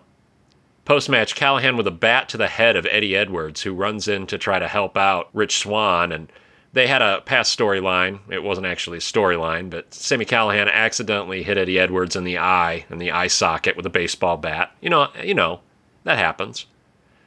Post 0.84 1.08
match, 1.08 1.34
Callihan 1.34 1.76
with 1.76 1.88
a 1.88 1.92
bat 1.92 2.28
to 2.28 2.36
the 2.36 2.46
head 2.46 2.76
of 2.76 2.86
Eddie 2.88 3.16
Edwards, 3.16 3.62
who 3.62 3.74
runs 3.74 4.06
in 4.06 4.24
to 4.28 4.38
try 4.38 4.60
to 4.60 4.68
help 4.68 4.96
out 4.96 5.30
Rich 5.32 5.58
Swann, 5.58 6.12
and 6.12 6.30
they 6.76 6.86
had 6.86 7.00
a 7.00 7.22
past 7.22 7.58
storyline. 7.58 8.18
It 8.28 8.42
wasn't 8.42 8.66
actually 8.66 8.98
a 8.98 9.00
storyline, 9.00 9.70
but 9.70 9.94
Sami 9.94 10.26
Callihan 10.26 10.70
accidentally 10.70 11.42
hit 11.42 11.56
Eddie 11.56 11.78
Edwards 11.78 12.16
in 12.16 12.24
the 12.24 12.36
eye, 12.36 12.84
in 12.90 12.98
the 12.98 13.12
eye 13.12 13.28
socket 13.28 13.78
with 13.78 13.86
a 13.86 13.90
baseball 13.90 14.36
bat. 14.36 14.72
You 14.82 14.90
know, 14.90 15.08
you 15.24 15.32
know, 15.32 15.60
that 16.04 16.18
happens. 16.18 16.66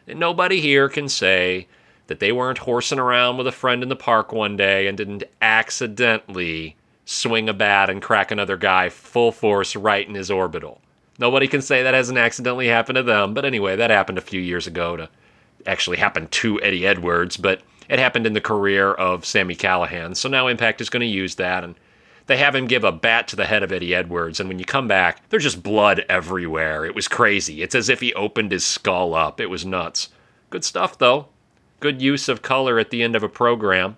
And 0.06 0.20
nobody 0.20 0.62
here 0.62 0.88
can 0.88 1.10
say 1.10 1.68
that 2.06 2.20
they 2.20 2.32
weren't 2.32 2.60
horsing 2.60 3.00
around 3.00 3.38
with 3.38 3.48
a 3.48 3.51
friend 3.51 3.82
in 3.82 3.89
the 3.89 3.96
park 3.96 4.32
one 4.32 4.56
day 4.56 4.86
and 4.86 4.96
didn't 4.96 5.24
accidentally 5.41 6.75
swing 7.06 7.50
a 7.50 7.53
bat 7.53 7.89
and 7.89 8.03
crack 8.03 8.29
another 8.29 8.56
guy 8.56 8.89
full 8.89 9.32
force 9.32 9.75
right 9.75 10.08
in 10.08 10.13
his 10.13 10.29
orbital. 10.29 10.79
Nobody 11.18 11.48
can 11.48 11.63
say 11.63 11.82
that 11.82 11.96
hasn't 11.96 12.20
accidentally 12.20 12.68
happened 12.68 12.98
to 12.98 13.03
them, 13.03 13.34
but 13.34 13.46
anyway, 13.46 13.75
that 13.77 13.89
happened 13.89 14.20
a 14.20 14.22
few 14.22 14.39
years 14.39 14.68
ago 14.68 14.96
to 14.96 15.10
actually 15.65 15.98
happen 15.98 16.27
to 16.27 16.62
Eddie 16.62 16.86
Edwards, 16.86 17.36
but 17.36 17.63
it 17.89 18.00
happened 18.00 18.25
in 18.25 18.34
the 18.34 18.41
career 18.41 18.93
of 18.93 19.25
Sami 19.25 19.55
Callihan. 19.55 20.15
So 20.15 20.29
now 20.29 20.48
Impact 20.48 20.79
is 20.79 20.89
going 20.89 21.01
to 21.01 21.08
use 21.08 21.36
that 21.36 21.63
and 21.63 21.75
they 22.29 22.38
have 22.38 22.53
him 22.53 22.67
give 22.67 22.84
a 22.84 22.91
bat 22.91 23.27
to 23.29 23.36
the 23.36 23.48
head 23.48 23.63
of 23.63 23.72
Eddie 23.72 23.96
Edwards, 23.96 24.39
and 24.39 24.48
when 24.48 24.60
you 24.60 24.65
come 24.65 24.88
back, 24.88 25.27
there's 25.29 25.41
just 25.41 25.63
blood 25.63 26.05
everywhere. 26.08 26.86
It 26.86 26.93
was 26.93 27.08
crazy. 27.08 27.63
It's 27.63 27.74
as 27.74 27.89
if 27.89 28.01
he 28.01 28.13
opened 28.13 28.51
his 28.51 28.63
skull 28.63 29.15
up. 29.15 29.41
It 29.41 29.50
was 29.50 29.65
nuts. 29.65 30.10
Good 30.51 30.63
stuff, 30.63 30.96
though. 30.96 31.29
Good 31.79 32.03
use 32.03 32.29
of 32.29 32.43
color 32.43 32.77
at 32.77 32.91
the 32.91 33.01
end 33.01 33.15
of 33.15 33.24
a 33.24 33.29
program. 33.29 33.98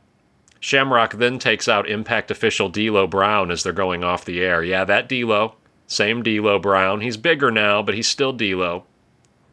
Shamrock 0.61 1.15
then 1.15 1.39
takes 1.39 1.67
out 1.67 1.89
Impact 1.89 2.31
official 2.31 2.69
D'Lo 2.69 3.05
Brown 3.05 3.51
as 3.51 3.63
they're 3.63 3.73
going 3.73 4.01
off 4.01 4.23
the 4.23 4.39
air. 4.39 4.63
Yeah, 4.63 4.85
that 4.85 5.09
D'Lo. 5.09 5.55
Same 5.85 6.23
D'Lo 6.23 6.57
Brown. 6.57 7.01
He's 7.01 7.17
bigger 7.17 7.51
now, 7.51 7.81
but 7.81 7.95
he's 7.95 8.07
still 8.07 8.31
D'Lo. 8.31 8.85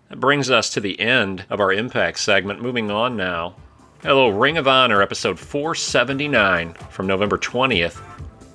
That 0.09 0.21
brings 0.21 0.53
us 0.53 0.71
to 0.71 0.81
the 0.81 1.01
end 1.01 1.47
of 1.51 1.59
our 1.59 1.73
Impact 1.73 2.21
segment. 2.21 2.63
Moving 2.63 2.93
on 2.93 3.17
now 3.17 3.57
Hello, 4.03 4.29
Ring 4.29 4.59
of 4.59 4.69
Honor, 4.69 5.03
episode 5.03 5.41
479 5.41 6.75
from 6.89 7.09
November 7.09 7.37
20th, 7.37 8.01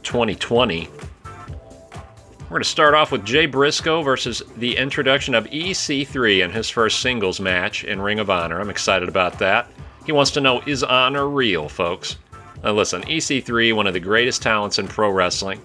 2020. 0.02 0.88
We're 0.88 2.48
going 2.48 2.62
to 2.62 2.70
start 2.70 2.94
off 2.94 3.12
with 3.12 3.26
Jay 3.26 3.46
Briscoe 3.46 4.04
versus 4.04 4.42
the 4.56 4.78
introduction 4.78 5.36
of 5.36 5.44
EC3 5.48 6.46
in 6.46 6.52
his 6.52 6.70
first 6.70 7.02
singles 7.02 7.42
match 7.42 7.84
in 7.84 8.00
Ring 8.00 8.20
of 8.20 8.30
Honor. 8.30 8.62
I'm 8.62 8.70
excited 8.70 9.10
about 9.10 9.38
that. 9.40 9.68
He 10.06 10.14
wants 10.14 10.32
to 10.32 10.40
know 10.40 10.62
is 10.66 10.82
honor 10.82 11.28
real, 11.28 11.68
folks? 11.68 12.16
Now, 12.64 12.72
listen, 12.72 13.02
EC3, 13.02 13.76
one 13.76 13.86
of 13.86 13.94
the 13.94 14.00
greatest 14.00 14.42
talents 14.42 14.80
in 14.80 14.88
pro 14.88 15.10
wrestling. 15.10 15.60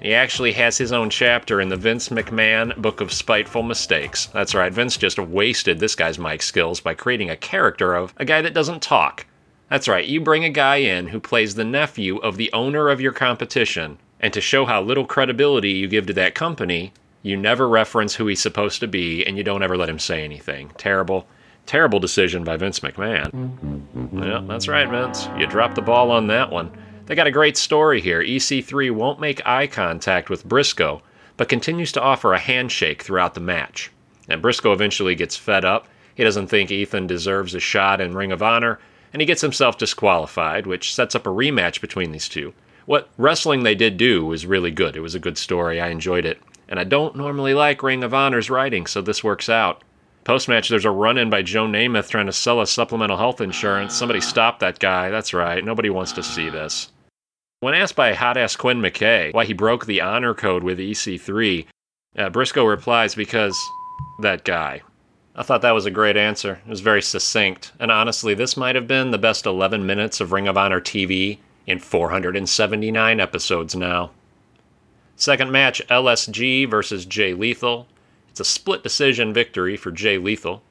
He 0.00 0.14
actually 0.14 0.52
has 0.52 0.76
his 0.76 0.92
own 0.92 1.10
chapter 1.10 1.60
in 1.60 1.68
the 1.68 1.76
Vince 1.76 2.10
McMahon 2.10 2.76
Book 2.76 3.00
of 3.00 3.12
Spiteful 3.12 3.62
Mistakes. 3.62 4.26
That's 4.26 4.54
right, 4.54 4.72
Vince 4.72 4.96
just 4.96 5.18
wasted 5.18 5.80
this 5.80 5.94
guy's 5.94 6.18
mic 6.18 6.42
skills 6.42 6.80
by 6.80 6.94
creating 6.94 7.30
a 7.30 7.36
character 7.36 7.94
of 7.94 8.12
a 8.18 8.24
guy 8.24 8.42
that 8.42 8.54
doesn't 8.54 8.82
talk. 8.82 9.26
That's 9.70 9.88
right, 9.88 10.04
you 10.04 10.20
bring 10.20 10.44
a 10.44 10.50
guy 10.50 10.76
in 10.76 11.08
who 11.08 11.18
plays 11.18 11.54
the 11.54 11.64
nephew 11.64 12.18
of 12.18 12.36
the 12.36 12.52
owner 12.52 12.88
of 12.88 13.00
your 13.00 13.12
competition, 13.12 13.98
and 14.20 14.32
to 14.32 14.40
show 14.40 14.66
how 14.66 14.82
little 14.82 15.06
credibility 15.06 15.70
you 15.70 15.88
give 15.88 16.06
to 16.06 16.12
that 16.12 16.34
company, 16.34 16.92
you 17.22 17.36
never 17.36 17.68
reference 17.68 18.14
who 18.14 18.26
he's 18.28 18.40
supposed 18.40 18.78
to 18.80 18.86
be 18.86 19.24
and 19.26 19.36
you 19.36 19.42
don't 19.42 19.62
ever 19.62 19.76
let 19.76 19.88
him 19.88 19.98
say 19.98 20.22
anything. 20.22 20.70
Terrible, 20.76 21.26
terrible 21.64 21.98
decision 21.98 22.44
by 22.44 22.56
Vince 22.56 22.80
McMahon. 22.80 23.82
Yeah, 24.12 24.42
that's 24.46 24.68
right, 24.68 24.88
Vince. 24.88 25.28
You 25.36 25.46
dropped 25.46 25.74
the 25.74 25.82
ball 25.82 26.12
on 26.12 26.28
that 26.28 26.52
one. 26.52 26.70
They 27.06 27.14
got 27.14 27.28
a 27.28 27.32
great 27.32 27.56
story 27.56 28.00
here. 28.00 28.20
EC3 28.20 28.90
won't 28.90 29.20
make 29.20 29.46
eye 29.46 29.68
contact 29.68 30.28
with 30.28 30.44
Briscoe, 30.44 31.02
but 31.36 31.48
continues 31.48 31.92
to 31.92 32.02
offer 32.02 32.34
a 32.34 32.38
handshake 32.38 33.02
throughout 33.02 33.34
the 33.34 33.40
match. 33.40 33.92
And 34.28 34.42
Briscoe 34.42 34.72
eventually 34.72 35.14
gets 35.14 35.36
fed 35.36 35.64
up. 35.64 35.86
He 36.16 36.24
doesn't 36.24 36.48
think 36.48 36.72
Ethan 36.72 37.06
deserves 37.06 37.54
a 37.54 37.60
shot 37.60 38.00
in 38.00 38.16
Ring 38.16 38.32
of 38.32 38.42
Honor, 38.42 38.80
and 39.12 39.22
he 39.22 39.26
gets 39.26 39.40
himself 39.40 39.78
disqualified, 39.78 40.66
which 40.66 40.92
sets 40.92 41.14
up 41.14 41.28
a 41.28 41.30
rematch 41.30 41.80
between 41.80 42.10
these 42.10 42.28
two. 42.28 42.52
What 42.86 43.08
wrestling 43.16 43.62
they 43.62 43.76
did 43.76 43.96
do 43.96 44.26
was 44.26 44.44
really 44.44 44.72
good. 44.72 44.96
It 44.96 45.00
was 45.00 45.14
a 45.14 45.20
good 45.20 45.38
story. 45.38 45.80
I 45.80 45.90
enjoyed 45.90 46.24
it. 46.24 46.40
And 46.68 46.80
I 46.80 46.84
don't 46.84 47.14
normally 47.14 47.54
like 47.54 47.84
Ring 47.84 48.02
of 48.02 48.14
Honor's 48.14 48.50
writing, 48.50 48.86
so 48.86 49.00
this 49.00 49.22
works 49.22 49.48
out. 49.48 49.84
Post 50.24 50.48
match, 50.48 50.68
there's 50.68 50.84
a 50.84 50.90
run 50.90 51.18
in 51.18 51.30
by 51.30 51.42
Joe 51.42 51.66
Namath 51.66 52.08
trying 52.08 52.26
to 52.26 52.32
sell 52.32 52.58
us 52.58 52.72
supplemental 52.72 53.16
health 53.16 53.40
insurance. 53.40 53.94
Somebody 53.94 54.20
stop 54.20 54.58
that 54.58 54.80
guy. 54.80 55.08
That's 55.08 55.32
right. 55.32 55.64
Nobody 55.64 55.88
wants 55.88 56.10
to 56.12 56.22
see 56.24 56.50
this. 56.50 56.90
When 57.60 57.72
asked 57.72 57.96
by 57.96 58.12
hot 58.12 58.36
ass 58.36 58.54
Quinn 58.54 58.82
McKay 58.82 59.32
why 59.32 59.46
he 59.46 59.54
broke 59.54 59.86
the 59.86 60.02
honor 60.02 60.34
code 60.34 60.62
with 60.62 60.78
EC3, 60.78 61.64
uh, 62.18 62.28
Briscoe 62.28 62.66
replies, 62.66 63.14
because 63.14 63.56
that 64.20 64.44
guy. 64.44 64.82
I 65.34 65.42
thought 65.42 65.62
that 65.62 65.74
was 65.74 65.86
a 65.86 65.90
great 65.90 66.18
answer. 66.18 66.60
It 66.66 66.68
was 66.68 66.80
very 66.80 67.00
succinct. 67.00 67.72
And 67.78 67.90
honestly, 67.90 68.34
this 68.34 68.58
might 68.58 68.74
have 68.74 68.86
been 68.86 69.10
the 69.10 69.18
best 69.18 69.46
11 69.46 69.86
minutes 69.86 70.20
of 70.20 70.32
Ring 70.32 70.48
of 70.48 70.58
Honor 70.58 70.80
TV 70.80 71.38
in 71.66 71.78
479 71.78 73.20
episodes 73.20 73.74
now. 73.74 74.10
Second 75.16 75.50
match 75.50 75.80
LSG 75.88 76.68
versus 76.68 77.06
Jay 77.06 77.32
Lethal. 77.32 77.86
It's 78.28 78.40
a 78.40 78.44
split 78.44 78.82
decision 78.82 79.32
victory 79.32 79.78
for 79.78 79.90
Jay 79.90 80.18
Lethal. 80.18 80.62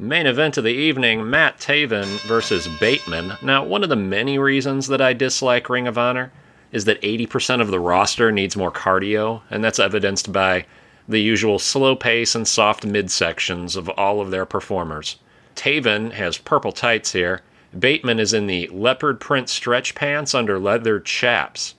Main 0.00 0.28
event 0.28 0.56
of 0.56 0.62
the 0.62 0.70
evening 0.70 1.28
Matt 1.28 1.58
Taven 1.58 2.20
versus 2.20 2.68
Bateman. 2.78 3.32
Now, 3.42 3.64
one 3.64 3.82
of 3.82 3.88
the 3.88 3.96
many 3.96 4.38
reasons 4.38 4.86
that 4.86 5.00
I 5.00 5.12
dislike 5.12 5.68
Ring 5.68 5.88
of 5.88 5.98
Honor 5.98 6.30
is 6.70 6.84
that 6.84 7.02
80% 7.02 7.60
of 7.60 7.72
the 7.72 7.80
roster 7.80 8.30
needs 8.30 8.56
more 8.56 8.70
cardio, 8.70 9.42
and 9.50 9.64
that's 9.64 9.80
evidenced 9.80 10.32
by 10.32 10.66
the 11.08 11.20
usual 11.20 11.58
slow 11.58 11.96
pace 11.96 12.36
and 12.36 12.46
soft 12.46 12.86
midsections 12.86 13.74
of 13.74 13.88
all 13.88 14.20
of 14.20 14.30
their 14.30 14.46
performers. 14.46 15.16
Taven 15.56 16.12
has 16.12 16.38
purple 16.38 16.70
tights 16.70 17.10
here. 17.10 17.42
Bateman 17.76 18.20
is 18.20 18.32
in 18.32 18.46
the 18.46 18.68
leopard 18.68 19.18
print 19.18 19.48
stretch 19.48 19.96
pants 19.96 20.32
under 20.32 20.60
leather 20.60 21.00
chaps. 21.00 21.74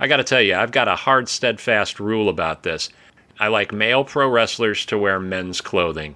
I 0.00 0.08
gotta 0.08 0.24
tell 0.24 0.40
you, 0.40 0.54
I've 0.54 0.72
got 0.72 0.88
a 0.88 0.96
hard, 0.96 1.28
steadfast 1.28 2.00
rule 2.00 2.30
about 2.30 2.62
this. 2.62 2.88
I 3.38 3.48
like 3.48 3.72
male 3.72 4.04
pro 4.04 4.26
wrestlers 4.26 4.86
to 4.86 4.96
wear 4.96 5.20
men's 5.20 5.60
clothing. 5.60 6.14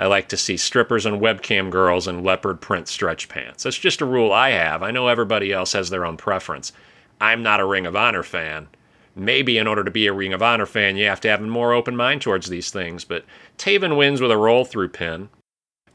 I 0.00 0.06
like 0.06 0.28
to 0.30 0.36
see 0.36 0.56
strippers 0.56 1.06
and 1.06 1.20
webcam 1.20 1.70
girls 1.70 2.08
in 2.08 2.24
leopard 2.24 2.60
print 2.60 2.88
stretch 2.88 3.28
pants. 3.28 3.62
That's 3.62 3.78
just 3.78 4.00
a 4.00 4.06
rule 4.06 4.32
I 4.32 4.50
have. 4.50 4.82
I 4.82 4.90
know 4.90 5.06
everybody 5.06 5.52
else 5.52 5.74
has 5.74 5.90
their 5.90 6.06
own 6.06 6.16
preference. 6.16 6.72
I'm 7.20 7.42
not 7.42 7.60
a 7.60 7.66
Ring 7.66 7.86
of 7.86 7.94
Honor 7.94 8.22
fan, 8.22 8.68
maybe 9.14 9.58
in 9.58 9.66
order 9.66 9.84
to 9.84 9.90
be 9.90 10.06
a 10.06 10.12
Ring 10.12 10.32
of 10.32 10.42
Honor 10.42 10.66
fan, 10.66 10.96
you 10.96 11.06
have 11.06 11.20
to 11.20 11.28
have 11.28 11.42
a 11.42 11.46
more 11.46 11.72
open 11.72 11.96
mind 11.96 12.22
towards 12.22 12.48
these 12.48 12.70
things. 12.70 13.04
But 13.04 13.24
Taven 13.58 13.96
wins 13.96 14.20
with 14.20 14.30
a 14.30 14.36
roll 14.36 14.64
through 14.64 14.88
pin. 14.88 15.28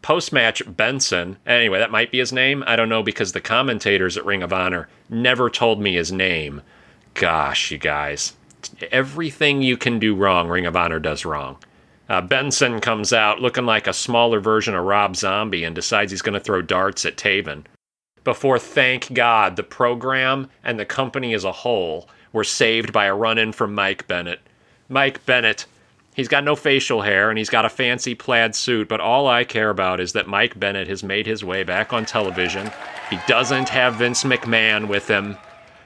Post 0.01 0.31
match, 0.31 0.61
Benson, 0.67 1.37
anyway, 1.47 1.79
that 1.79 1.89
might 1.89 2.11
be 2.11 2.19
his 2.19 2.31
name. 2.31 2.63
I 2.67 2.75
don't 2.75 2.89
know 2.89 3.01
because 3.01 3.31
the 3.31 3.41
commentators 3.41 4.17
at 4.17 4.25
Ring 4.25 4.43
of 4.43 4.53
Honor 4.53 4.87
never 5.09 5.49
told 5.49 5.81
me 5.81 5.95
his 5.95 6.11
name. 6.11 6.61
Gosh, 7.15 7.71
you 7.71 7.79
guys. 7.79 8.33
Everything 8.91 9.63
you 9.63 9.77
can 9.77 9.97
do 9.97 10.13
wrong, 10.13 10.47
Ring 10.47 10.67
of 10.67 10.75
Honor 10.75 10.99
does 10.99 11.25
wrong. 11.25 11.57
Uh, 12.07 12.21
Benson 12.21 12.79
comes 12.81 13.11
out 13.11 13.41
looking 13.41 13.65
like 13.65 13.87
a 13.87 13.93
smaller 13.93 14.39
version 14.39 14.75
of 14.75 14.85
Rob 14.85 15.15
Zombie 15.15 15.63
and 15.63 15.75
decides 15.75 16.11
he's 16.11 16.21
going 16.21 16.33
to 16.33 16.39
throw 16.39 16.61
darts 16.61 17.05
at 17.05 17.17
Taven. 17.17 17.65
Before, 18.23 18.59
thank 18.59 19.13
God, 19.13 19.55
the 19.55 19.63
program 19.63 20.49
and 20.63 20.79
the 20.79 20.85
company 20.85 21.33
as 21.33 21.43
a 21.43 21.51
whole 21.51 22.09
were 22.33 22.43
saved 22.43 22.91
by 22.91 23.05
a 23.05 23.15
run 23.15 23.37
in 23.37 23.51
from 23.51 23.73
Mike 23.73 24.07
Bennett. 24.07 24.39
Mike 24.89 25.25
Bennett, 25.25 25.65
he's 26.15 26.27
got 26.27 26.43
no 26.43 26.55
facial 26.55 27.01
hair 27.01 27.29
and 27.29 27.37
he's 27.37 27.49
got 27.49 27.65
a 27.65 27.69
fancy 27.69 28.13
plaid 28.13 28.55
suit, 28.55 28.87
but 28.87 28.99
all 28.99 29.27
I 29.27 29.43
care 29.43 29.69
about 29.69 29.99
is 29.99 30.13
that 30.13 30.27
Mike 30.27 30.59
Bennett 30.59 30.87
has 30.87 31.03
made 31.03 31.25
his 31.25 31.43
way 31.43 31.63
back 31.63 31.93
on 31.93 32.05
television. 32.05 32.71
He 33.09 33.19
doesn't 33.27 33.69
have 33.69 33.95
Vince 33.95 34.23
McMahon 34.23 34.87
with 34.87 35.07
him, 35.07 35.37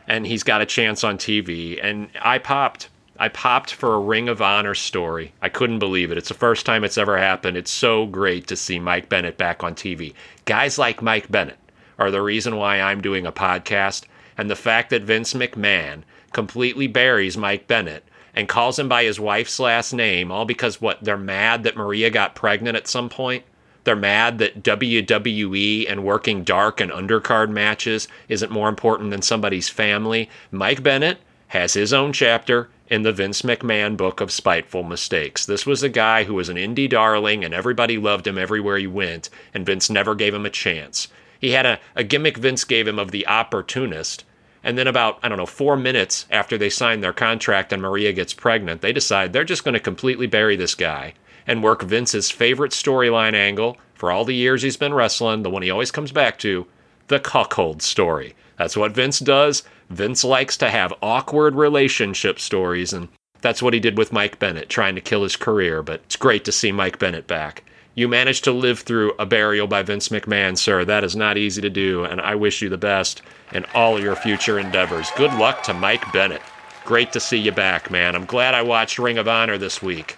and 0.08 0.26
he's 0.26 0.44
got 0.44 0.62
a 0.62 0.66
chance 0.66 1.04
on 1.04 1.18
TV. 1.18 1.80
And 1.82 2.10
I 2.22 2.40
popped. 2.40 2.90
I 3.22 3.28
popped 3.28 3.74
for 3.74 3.94
a 3.94 4.00
Ring 4.00 4.30
of 4.30 4.42
Honor 4.42 4.74
story. 4.74 5.34
I 5.42 5.50
couldn't 5.50 5.80
believe 5.80 6.10
it. 6.10 6.18
It's 6.18 6.30
the 6.30 6.34
first 6.34 6.66
time 6.66 6.86
it's 6.86 6.98
ever 6.98 7.18
happened. 7.18 7.58
It's 7.58 7.70
so 7.70 8.06
great 8.06 8.48
to 8.48 8.56
see 8.56 8.80
Mike 8.80 9.10
Bennett 9.10 9.38
back 9.38 9.62
on 9.62 9.76
TV. 9.76 10.14
Guys 10.46 10.78
like 10.78 11.02
Mike 11.02 11.30
Bennett 11.30 11.60
are 11.98 12.12
the 12.12 12.22
reason 12.22 12.56
why 12.56 12.80
I'm 12.80 13.02
doing 13.02 13.26
a 13.26 13.32
podcast. 13.34 14.06
And 14.38 14.50
the 14.50 14.56
fact 14.56 14.90
that 14.92 15.04
Vince 15.04 15.34
McMahon 15.34 16.04
completely 16.32 16.88
buries 16.88 17.36
Mike 17.36 17.68
Bennett 17.68 18.06
and 18.34 18.48
calls 18.48 18.80
him 18.80 18.88
by 18.88 19.04
his 19.04 19.20
wife's 19.20 19.60
last 19.60 19.92
name, 19.92 20.32
all 20.32 20.46
because 20.46 20.80
what? 20.80 21.04
They're 21.04 21.18
mad 21.18 21.64
that 21.64 21.76
Maria 21.76 22.10
got 22.10 22.36
pregnant 22.36 22.78
at 22.78 22.88
some 22.88 23.10
point. 23.10 23.44
They're 23.84 23.98
mad 23.98 24.38
that 24.38 24.64
WWE 24.64 25.92
and 25.92 26.06
working 26.06 26.46
dark 26.46 26.80
and 26.80 26.90
undercard 26.90 27.50
matches 27.50 28.08
isn't 28.30 28.52
more 28.52 28.70
important 28.70 29.12
than 29.12 29.22
somebody's 29.22 29.68
family. 29.68 30.30
Mike 30.52 30.82
Bennett 30.84 31.20
has 31.50 31.74
his 31.74 31.94
own 31.94 32.14
chapter 32.14 32.70
in 32.88 33.04
the 33.04 33.12
Vince 33.12 33.44
McMahon 33.44 33.96
book 33.96 34.22
of 34.22 34.32
spiteful 34.32 34.84
mistakes. 34.84 35.46
This 35.46 35.66
was 35.66 35.84
a 35.84 35.90
guy 35.90 36.24
who 36.24 36.34
was 36.34 36.50
an 36.50 36.58
indie 36.58 36.90
darling 36.90 37.44
and 37.44 37.54
everybody 37.54 37.98
loved 37.98 38.26
him 38.26 38.38
everywhere 38.38 38.78
he 38.78 38.88
went, 38.88 39.30
and 39.54 39.66
Vince 39.66 39.90
never 39.90 40.16
gave 40.16 40.34
him 40.34 40.46
a 40.46 40.50
chance. 40.50 41.08
He 41.40 41.52
had 41.52 41.66
a, 41.66 41.80
a 41.96 42.04
gimmick 42.04 42.38
Vince 42.38 42.64
gave 42.64 42.88
him 42.88 43.00
of 43.00 43.12
the 43.12 43.28
opportunist, 43.28 44.26
and 44.64 44.78
then, 44.78 44.88
about, 44.88 45.20
I 45.24 45.30
don't 45.30 45.38
know, 45.38 45.46
four 45.46 45.78
minutes 45.78 46.26
after 46.30 46.58
they 46.58 46.70
sign 46.70 47.00
their 47.00 47.14
contract 47.14 47.72
and 47.72 47.82
Maria 47.82 48.12
gets 48.12 48.34
pregnant, 48.34 48.82
they 48.82 48.92
decide 48.92 49.32
they're 49.32 49.46
just 49.46 49.64
going 49.64 49.74
to 49.74 49.80
completely 49.80 50.28
bury 50.28 50.56
this 50.56 50.76
guy 50.76 51.14
and 51.48 51.64
work 51.64 51.82
Vince's 51.82 52.30
favorite 52.30 52.74
storyline 52.74 53.34
angle 53.34 53.78
for 53.94 54.12
all 54.12 54.26
the 54.26 54.36
years 54.36 54.62
he's 54.62 54.78
been 54.78 54.94
wrestling, 54.94 55.44
the 55.44 55.50
one 55.50 55.62
he 55.62 55.70
always 55.70 55.92
comes 55.92 56.12
back 56.12 56.38
to 56.40 56.68
the 57.08 57.20
cuckold 57.20 57.82
story. 57.82 58.36
That's 58.60 58.76
what 58.76 58.92
Vince 58.92 59.20
does. 59.20 59.64
Vince 59.90 60.26
likes 60.26 60.58
to 60.58 60.70
have 60.70 60.94
awkward 61.02 61.56
relationship 61.56 62.42
stories, 62.42 62.92
and 62.92 63.08
that's 63.40 63.64
what 63.64 63.74
he 63.74 63.80
did 63.80 63.98
with 63.98 64.12
Mike 64.12 64.38
Bennett, 64.38 64.68
trying 64.68 64.96
to 64.96 65.02
kill 65.02 65.24
his 65.24 65.38
career. 65.38 65.82
But 65.82 66.02
it's 66.04 66.18
great 66.18 66.44
to 66.44 66.52
see 66.52 66.74
Mike 66.74 67.00
Bennett 67.00 67.26
back. 67.26 67.64
You 67.96 68.10
managed 68.10 68.44
to 68.44 68.52
live 68.52 68.82
through 68.82 69.14
a 69.18 69.26
burial 69.26 69.66
by 69.66 69.82
Vince 69.84 70.10
McMahon, 70.10 70.58
sir. 70.58 70.84
That 70.84 71.06
is 71.06 71.16
not 71.16 71.38
easy 71.38 71.62
to 71.62 71.70
do, 71.70 72.04
and 72.04 72.20
I 72.20 72.36
wish 72.36 72.62
you 72.62 72.68
the 72.68 72.78
best 72.78 73.22
in 73.54 73.66
all 73.74 73.98
your 73.98 74.18
future 74.18 74.60
endeavors. 74.60 75.10
Good 75.16 75.34
luck 75.36 75.64
to 75.64 75.74
Mike 75.74 76.12
Bennett. 76.12 76.42
Great 76.84 77.14
to 77.14 77.22
see 77.22 77.38
you 77.38 77.54
back, 77.54 77.90
man. 77.90 78.14
I'm 78.14 78.26
glad 78.26 78.56
I 78.56 78.62
watched 78.62 79.00
Ring 79.00 79.18
of 79.18 79.30
Honor 79.30 79.58
this 79.58 79.82
week. 79.82 80.18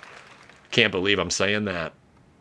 Can't 0.72 0.92
believe 0.92 1.20
I'm 1.20 1.30
saying 1.30 1.66
that. 1.66 1.94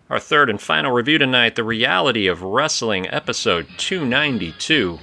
Our 0.08 0.18
third 0.18 0.48
and 0.48 0.60
final 0.60 0.92
review 0.92 1.18
tonight 1.18 1.56
The 1.56 1.64
Reality 1.64 2.26
of 2.26 2.42
Wrestling, 2.42 3.06
episode 3.08 3.68
292 3.76 4.98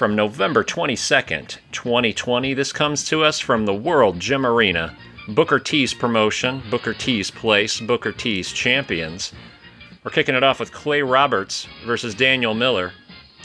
from 0.00 0.16
November 0.16 0.64
22nd, 0.64 1.58
2020. 1.72 2.54
This 2.54 2.72
comes 2.72 3.04
to 3.04 3.22
us 3.22 3.38
from 3.38 3.66
the 3.66 3.74
World 3.74 4.18
Gym 4.18 4.46
Arena. 4.46 4.96
Booker 5.28 5.58
T's 5.58 5.92
promotion, 5.92 6.62
Booker 6.70 6.94
T's 6.94 7.30
place, 7.30 7.80
Booker 7.80 8.10
T's 8.10 8.50
champions. 8.50 9.34
We're 10.02 10.10
kicking 10.10 10.34
it 10.34 10.42
off 10.42 10.58
with 10.58 10.72
Clay 10.72 11.02
Roberts 11.02 11.68
versus 11.84 12.14
Daniel 12.14 12.54
Miller. 12.54 12.92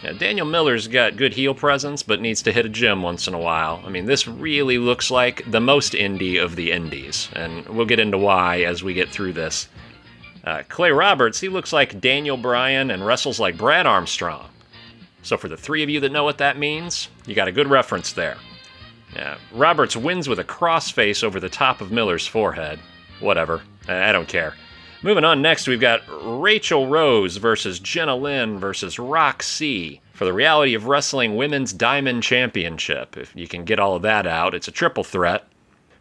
Now, 0.02 0.14
Daniel 0.14 0.46
Miller's 0.48 0.88
got 0.88 1.18
good 1.18 1.34
heel 1.34 1.54
presence, 1.54 2.04
but 2.04 2.22
needs 2.22 2.42
to 2.44 2.54
hit 2.54 2.66
a 2.66 2.70
gym 2.70 3.02
once 3.02 3.28
in 3.28 3.34
a 3.34 3.38
while. 3.38 3.84
I 3.86 3.90
mean, 3.90 4.06
this 4.06 4.26
really 4.26 4.78
looks 4.78 5.12
like 5.12 5.44
the 5.52 5.60
most 5.60 5.92
indie 5.92 6.42
of 6.42 6.56
the 6.56 6.72
indies, 6.72 7.28
and 7.34 7.68
we'll 7.68 7.86
get 7.86 8.00
into 8.00 8.18
why 8.18 8.62
as 8.62 8.82
we 8.82 8.94
get 8.94 9.10
through 9.10 9.34
this. 9.34 9.68
Uh, 10.46 10.64
Clay 10.70 10.92
Roberts, 10.92 11.42
he 11.42 11.50
looks 11.50 11.74
like 11.74 12.00
Daniel 12.00 12.38
Bryan 12.38 12.92
and 12.92 13.06
wrestles 13.06 13.42
like 13.42 13.58
Brad 13.58 13.86
Armstrong. 13.86 14.48
So, 15.26 15.38
for 15.38 15.48
the 15.48 15.58
three 15.58 15.82
of 15.82 15.90
you 15.90 16.00
that 16.02 16.12
know 16.12 16.24
what 16.24 16.38
that 16.38 16.60
means, 16.60 17.10
you 17.26 17.34
got 17.34 17.48
a 17.48 17.52
good 17.52 17.68
reference 17.68 18.14
there. 18.14 18.38
Yeah, 19.16 19.38
Roberts 19.52 19.98
wins 19.98 20.30
with 20.30 20.40
a 20.40 20.44
crossface 20.44 21.24
over 21.24 21.40
the 21.40 21.50
top 21.50 21.82
of 21.82 21.92
Miller's 21.92 22.28
forehead. 22.28 22.80
Whatever. 23.20 23.64
I 23.88 24.12
don't 24.12 24.28
care. 24.28 24.54
Moving 25.02 25.24
on 25.24 25.42
next, 25.42 25.68
we've 25.68 25.80
got 25.80 26.02
Rachel 26.08 26.88
Rose 26.88 27.38
versus 27.38 27.80
Jenna 27.80 28.16
Lynn 28.16 28.60
versus 28.60 29.00
Roxy 29.00 30.00
for 30.14 30.26
the 30.26 30.34
Reality 30.34 30.76
of 30.76 30.86
Wrestling 30.86 31.36
Women's 31.36 31.74
Diamond 31.74 32.22
Championship. 32.22 33.18
If 33.18 33.36
you 33.36 33.48
can 33.48 33.66
get 33.66 33.80
all 33.80 33.96
of 33.96 34.04
that 34.04 34.28
out, 34.28 34.54
it's 34.54 34.68
a 34.68 34.72
triple 34.72 35.04
threat. 35.04 35.48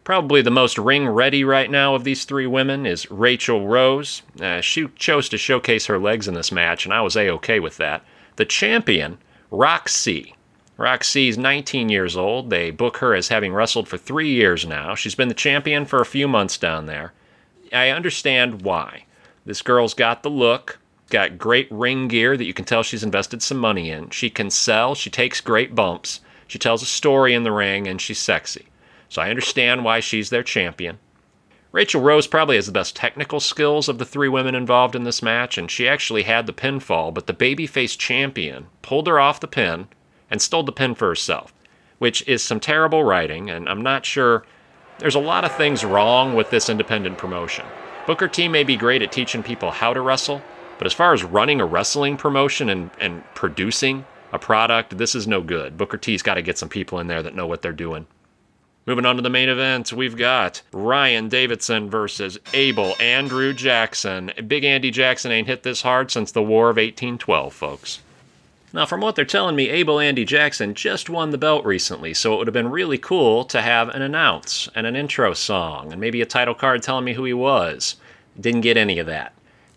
Probably 0.03 0.43
the 0.43 0.51
most 0.51 0.77
ring 0.77 1.07
ready 1.07 1.43
right 1.43 1.71
now 1.71 1.95
of 1.95 2.03
these 2.03 2.25
three 2.25 2.45
women 2.45 2.85
is 2.85 3.09
Rachel 3.09 3.65
Rose. 3.65 4.21
Uh, 4.39 4.61
she 4.61 4.87
chose 4.95 5.29
to 5.29 5.37
showcase 5.39 5.87
her 5.87 5.97
legs 5.97 6.27
in 6.27 6.35
this 6.35 6.51
match, 6.51 6.85
and 6.85 6.93
I 6.93 7.01
was 7.01 7.17
a 7.17 7.29
okay 7.31 7.59
with 7.59 7.77
that. 7.77 8.05
The 8.35 8.45
champion, 8.45 9.17
Roxy. 9.51 10.35
Roxy's 10.77 11.37
19 11.37 11.87
years 11.89 12.17
old. 12.17 12.49
They 12.49 12.69
book 12.69 12.97
her 12.97 13.15
as 13.15 13.29
having 13.29 13.53
wrestled 13.53 13.87
for 13.87 13.97
three 13.97 14.29
years 14.29 14.65
now. 14.65 14.93
She's 14.93 15.15
been 15.15 15.29
the 15.29 15.33
champion 15.33 15.85
for 15.85 16.01
a 16.01 16.05
few 16.05 16.27
months 16.27 16.57
down 16.57 16.85
there. 16.85 17.13
I 17.71 17.89
understand 17.89 18.61
why. 18.61 19.05
This 19.45 19.61
girl's 19.61 19.93
got 19.93 20.23
the 20.23 20.29
look, 20.29 20.79
got 21.09 21.37
great 21.37 21.71
ring 21.71 22.07
gear 22.07 22.35
that 22.35 22.45
you 22.45 22.53
can 22.53 22.65
tell 22.65 22.83
she's 22.83 23.03
invested 23.03 23.41
some 23.41 23.57
money 23.57 23.89
in. 23.89 24.09
She 24.09 24.29
can 24.29 24.49
sell, 24.49 24.95
she 24.95 25.09
takes 25.09 25.39
great 25.39 25.75
bumps, 25.75 26.19
she 26.47 26.59
tells 26.59 26.81
a 26.81 26.87
story 26.87 27.33
in 27.33 27.43
the 27.43 27.51
ring, 27.51 27.87
and 27.87 28.01
she's 28.01 28.19
sexy. 28.19 28.67
So 29.07 29.21
I 29.21 29.29
understand 29.29 29.85
why 29.85 29.99
she's 29.99 30.29
their 30.29 30.43
champion. 30.43 30.97
Rachel 31.75 32.01
Rose 32.01 32.25
probably 32.25 32.55
has 32.55 32.67
the 32.67 32.71
best 32.71 32.95
technical 32.95 33.41
skills 33.41 33.89
of 33.89 33.97
the 33.97 34.05
three 34.05 34.29
women 34.29 34.55
involved 34.55 34.95
in 34.95 35.03
this 35.03 35.21
match, 35.21 35.57
and 35.57 35.69
she 35.69 35.89
actually 35.89 36.23
had 36.23 36.45
the 36.47 36.53
pinfall, 36.53 37.13
but 37.13 37.27
the 37.27 37.33
babyface 37.33 37.97
champion 37.97 38.67
pulled 38.81 39.07
her 39.07 39.19
off 39.19 39.41
the 39.41 39.47
pin 39.47 39.89
and 40.31 40.41
stole 40.41 40.63
the 40.63 40.71
pin 40.71 40.95
for 40.95 41.09
herself, 41.09 41.53
which 41.97 42.25
is 42.29 42.41
some 42.41 42.61
terrible 42.61 43.03
writing, 43.03 43.49
and 43.49 43.67
I'm 43.67 43.81
not 43.81 44.05
sure. 44.05 44.45
There's 44.99 45.15
a 45.15 45.19
lot 45.19 45.43
of 45.43 45.53
things 45.57 45.83
wrong 45.83 46.33
with 46.33 46.49
this 46.49 46.69
independent 46.69 47.17
promotion. 47.17 47.65
Booker 48.07 48.29
T 48.29 48.47
may 48.47 48.63
be 48.63 48.77
great 48.77 49.01
at 49.01 49.11
teaching 49.11 49.43
people 49.43 49.71
how 49.71 49.93
to 49.93 49.99
wrestle, 49.99 50.41
but 50.77 50.87
as 50.87 50.93
far 50.93 51.11
as 51.11 51.25
running 51.25 51.59
a 51.59 51.65
wrestling 51.65 52.15
promotion 52.15 52.69
and, 52.69 52.89
and 53.01 53.21
producing 53.35 54.05
a 54.31 54.39
product, 54.39 54.97
this 54.97 55.13
is 55.13 55.27
no 55.27 55.41
good. 55.41 55.75
Booker 55.75 55.97
T's 55.97 56.21
got 56.21 56.35
to 56.35 56.41
get 56.41 56.57
some 56.57 56.69
people 56.69 56.99
in 56.99 57.07
there 57.07 57.21
that 57.21 57.35
know 57.35 57.47
what 57.47 57.61
they're 57.61 57.73
doing. 57.73 58.07
Moving 58.87 59.07
on 59.07 59.15
to 59.15 59.23
the 59.23 59.31
main 59.31 59.49
event, 59.49 59.91
we've 59.91 60.15
got 60.15 60.61
Ryan 60.71 61.27
Davidson 61.27 61.89
versus 61.89 62.37
Abel 62.53 62.95
Andrew 62.99 63.51
Jackson. 63.51 64.31
Big 64.45 64.63
Andy 64.63 64.91
Jackson 64.91 65.31
ain't 65.31 65.47
hit 65.47 65.63
this 65.63 65.81
hard 65.81 66.11
since 66.11 66.31
the 66.31 66.43
War 66.43 66.69
of 66.69 66.77
1812, 66.77 67.51
folks. 67.51 68.01
Now, 68.73 68.85
from 68.85 69.01
what 69.01 69.15
they're 69.15 69.25
telling 69.25 69.55
me, 69.55 69.69
Abel 69.69 69.99
Andy 69.99 70.23
Jackson 70.23 70.75
just 70.75 71.09
won 71.09 71.31
the 71.31 71.37
belt 71.39 71.65
recently, 71.65 72.13
so 72.13 72.35
it 72.35 72.37
would 72.37 72.47
have 72.47 72.53
been 72.53 72.69
really 72.69 72.99
cool 72.99 73.43
to 73.45 73.63
have 73.63 73.89
an 73.89 74.03
announce 74.03 74.69
and 74.75 74.85
an 74.85 74.95
intro 74.95 75.33
song 75.33 75.91
and 75.91 75.99
maybe 75.99 76.21
a 76.21 76.25
title 76.27 76.53
card 76.53 76.83
telling 76.83 77.05
me 77.05 77.13
who 77.13 77.25
he 77.25 77.33
was. 77.33 77.95
Didn't 78.39 78.61
get 78.61 78.77
any 78.77 78.99
of 78.99 79.07
that. 79.07 79.33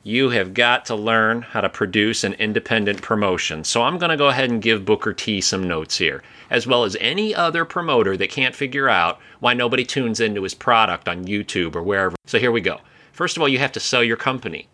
You 0.09 0.31
have 0.31 0.55
got 0.55 0.87
to 0.87 0.95
learn 0.95 1.43
how 1.43 1.61
to 1.61 1.69
produce 1.69 2.25
an 2.25 2.33
independent 2.33 3.03
promotion. 3.03 3.63
So 3.63 3.83
I'm 3.83 3.99
going 3.99 4.09
to 4.09 4.17
go 4.17 4.29
ahead 4.29 4.51
and 4.51 4.63
give 4.63 4.87
Booker 4.87 5.13
T 5.13 5.43
some 5.43 5.69
notes 5.69 5.99
here 5.99 6.23
as 6.49 6.67
well 6.67 6.85
as 6.85 6.97
any 6.99 7.35
other 7.35 7.67
promoter 7.67 8.17
that 8.17 8.31
can't 8.31 8.55
figure 8.55 8.89
out 8.89 9.19
why 9.41 9.53
nobody 9.53 9.85
tunes 9.85 10.19
into 10.19 10.45
his 10.45 10.55
product 10.55 11.11
on 11.11 11.27
YouTube 11.27 11.77
or 11.77 11.83
wherever. 11.83 12.17
So 12.25 12.39
here 12.39 12.51
we 12.51 12.63
go. 12.63 12.81
First 13.13 13.37
of 13.37 13.43
all, 13.43 13.51
you 13.51 13.59
have 13.59 13.73
to 13.73 13.81
sell 13.81 14.03
your 14.03 14.17
company. 14.17 14.67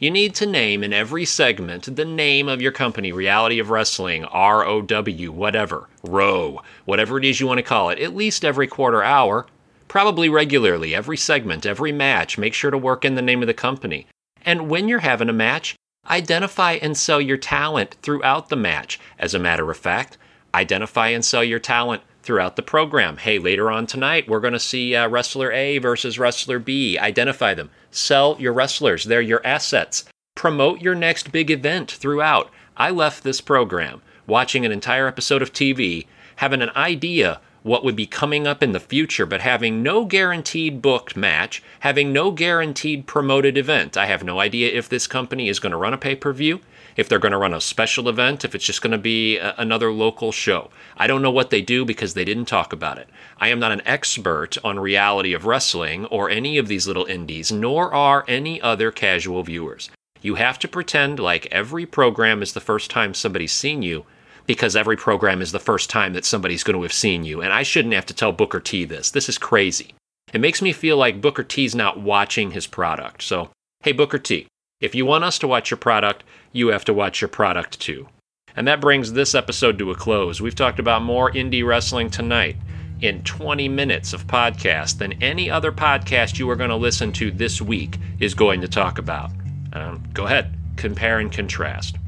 You 0.00 0.10
need 0.10 0.34
to 0.34 0.44
name 0.44 0.82
in 0.82 0.92
every 0.92 1.24
segment 1.24 1.94
the 1.94 2.04
name 2.04 2.48
of 2.48 2.60
your 2.60 2.72
company, 2.72 3.12
Reality 3.12 3.60
of 3.60 3.70
Wrestling, 3.70 4.24
R 4.24 4.66
O 4.66 4.82
W, 4.82 5.30
whatever, 5.30 5.88
ROW, 6.02 6.64
whatever 6.84 7.16
it 7.16 7.24
is 7.24 7.38
you 7.38 7.46
want 7.46 7.58
to 7.58 7.62
call 7.62 7.90
it, 7.90 8.00
at 8.00 8.16
least 8.16 8.44
every 8.44 8.66
quarter 8.66 9.04
hour, 9.04 9.46
probably 9.86 10.28
regularly, 10.28 10.96
every 10.96 11.16
segment, 11.16 11.64
every 11.64 11.92
match. 11.92 12.38
Make 12.38 12.54
sure 12.54 12.72
to 12.72 12.76
work 12.76 13.04
in 13.04 13.14
the 13.14 13.22
name 13.22 13.40
of 13.40 13.46
the 13.46 13.54
company. 13.54 14.08
And 14.44 14.68
when 14.68 14.88
you're 14.88 15.00
having 15.00 15.28
a 15.28 15.34
match, 15.34 15.76
identify 16.08 16.72
and 16.72 16.96
sell 16.96 17.20
your 17.20 17.36
talent 17.36 17.96
throughout 18.02 18.48
the 18.48 18.56
match. 18.56 18.98
As 19.18 19.34
a 19.34 19.38
matter 19.38 19.70
of 19.70 19.76
fact, 19.76 20.18
identify 20.54 21.08
and 21.08 21.24
sell 21.24 21.44
your 21.44 21.58
talent 21.58 22.02
throughout 22.22 22.56
the 22.56 22.62
program. 22.62 23.16
Hey, 23.16 23.38
later 23.38 23.70
on 23.70 23.86
tonight, 23.86 24.28
we're 24.28 24.40
going 24.40 24.52
to 24.52 24.58
see 24.58 24.94
uh, 24.94 25.08
wrestler 25.08 25.52
A 25.52 25.78
versus 25.78 26.18
wrestler 26.18 26.58
B. 26.58 26.98
Identify 26.98 27.54
them. 27.54 27.70
Sell 27.90 28.36
your 28.38 28.52
wrestlers, 28.52 29.04
they're 29.04 29.20
your 29.20 29.44
assets. 29.46 30.04
Promote 30.34 30.80
your 30.80 30.94
next 30.94 31.32
big 31.32 31.50
event 31.50 31.90
throughout. 31.90 32.50
I 32.76 32.90
left 32.90 33.24
this 33.24 33.40
program 33.40 34.00
watching 34.26 34.64
an 34.64 34.72
entire 34.72 35.06
episode 35.06 35.42
of 35.42 35.52
TV, 35.52 36.06
having 36.36 36.62
an 36.62 36.70
idea 36.76 37.40
what 37.62 37.84
would 37.84 37.96
be 37.96 38.06
coming 38.06 38.46
up 38.46 38.62
in 38.62 38.72
the 38.72 38.80
future, 38.80 39.26
but 39.26 39.40
having 39.40 39.82
no 39.82 40.04
guaranteed 40.04 40.80
booked 40.80 41.16
match, 41.16 41.62
having 41.80 42.12
no 42.12 42.30
guaranteed 42.30 43.06
promoted 43.06 43.56
event. 43.58 43.96
I 43.96 44.06
have 44.06 44.24
no 44.24 44.40
idea 44.40 44.72
if 44.72 44.88
this 44.88 45.06
company 45.06 45.48
is 45.48 45.60
going 45.60 45.72
to 45.72 45.78
run 45.78 45.94
a 45.94 45.98
pay 45.98 46.14
per 46.14 46.32
view 46.32 46.60
if 46.96 47.08
they're 47.08 47.18
going 47.18 47.32
to 47.32 47.38
run 47.38 47.54
a 47.54 47.60
special 47.60 48.08
event, 48.08 48.44
if 48.44 48.54
it's 48.54 48.64
just 48.64 48.82
going 48.82 48.90
to 48.90 48.98
be 48.98 49.38
a, 49.38 49.54
another 49.58 49.90
local 49.90 50.32
show. 50.32 50.70
I 50.96 51.06
don't 51.06 51.22
know 51.22 51.30
what 51.30 51.50
they 51.50 51.62
do 51.62 51.84
because 51.84 52.14
they 52.14 52.24
didn't 52.24 52.44
talk 52.44 52.72
about 52.72 52.98
it. 52.98 53.08
I 53.38 53.48
am 53.48 53.58
not 53.58 53.72
an 53.72 53.82
expert 53.86 54.58
on 54.64 54.78
reality 54.78 55.32
of 55.32 55.46
wrestling 55.46 56.06
or 56.06 56.28
any 56.28 56.58
of 56.58 56.68
these 56.68 56.86
little 56.86 57.06
indies, 57.06 57.50
nor 57.50 57.92
are 57.94 58.24
any 58.28 58.60
other 58.60 58.90
casual 58.90 59.42
viewers. 59.42 59.90
You 60.20 60.34
have 60.34 60.58
to 60.58 60.68
pretend 60.68 61.18
like 61.18 61.46
every 61.46 61.86
program 61.86 62.42
is 62.42 62.52
the 62.52 62.60
first 62.60 62.90
time 62.90 63.14
somebody's 63.14 63.52
seen 63.52 63.82
you 63.82 64.04
because 64.50 64.74
every 64.74 64.96
program 64.96 65.40
is 65.40 65.52
the 65.52 65.60
first 65.60 65.88
time 65.88 66.12
that 66.12 66.24
somebody's 66.24 66.64
going 66.64 66.74
to 66.74 66.82
have 66.82 66.92
seen 66.92 67.22
you. 67.22 67.40
And 67.40 67.52
I 67.52 67.62
shouldn't 67.62 67.94
have 67.94 68.06
to 68.06 68.14
tell 68.14 68.32
Booker 68.32 68.58
T 68.58 68.84
this. 68.84 69.12
This 69.12 69.28
is 69.28 69.38
crazy. 69.38 69.94
It 70.32 70.40
makes 70.40 70.60
me 70.60 70.72
feel 70.72 70.96
like 70.96 71.20
Booker 71.20 71.44
T's 71.44 71.72
not 71.72 72.00
watching 72.00 72.50
his 72.50 72.66
product. 72.66 73.22
So, 73.22 73.50
hey, 73.84 73.92
Booker 73.92 74.18
T, 74.18 74.48
if 74.80 74.92
you 74.92 75.06
want 75.06 75.22
us 75.22 75.38
to 75.38 75.46
watch 75.46 75.70
your 75.70 75.78
product, 75.78 76.24
you 76.50 76.66
have 76.66 76.84
to 76.86 76.92
watch 76.92 77.20
your 77.20 77.28
product 77.28 77.78
too. 77.78 78.08
And 78.56 78.66
that 78.66 78.80
brings 78.80 79.12
this 79.12 79.36
episode 79.36 79.78
to 79.78 79.92
a 79.92 79.94
close. 79.94 80.40
We've 80.40 80.52
talked 80.52 80.80
about 80.80 81.02
more 81.02 81.30
indie 81.30 81.64
wrestling 81.64 82.10
tonight 82.10 82.56
in 83.02 83.22
20 83.22 83.68
minutes 83.68 84.12
of 84.12 84.26
podcast 84.26 84.98
than 84.98 85.22
any 85.22 85.48
other 85.48 85.70
podcast 85.70 86.40
you 86.40 86.50
are 86.50 86.56
going 86.56 86.70
to 86.70 86.76
listen 86.76 87.12
to 87.12 87.30
this 87.30 87.62
week 87.62 87.98
is 88.18 88.34
going 88.34 88.62
to 88.62 88.68
talk 88.68 88.98
about. 88.98 89.30
Um, 89.74 90.02
go 90.12 90.26
ahead, 90.26 90.56
compare 90.74 91.20
and 91.20 91.30
contrast. 91.30 91.98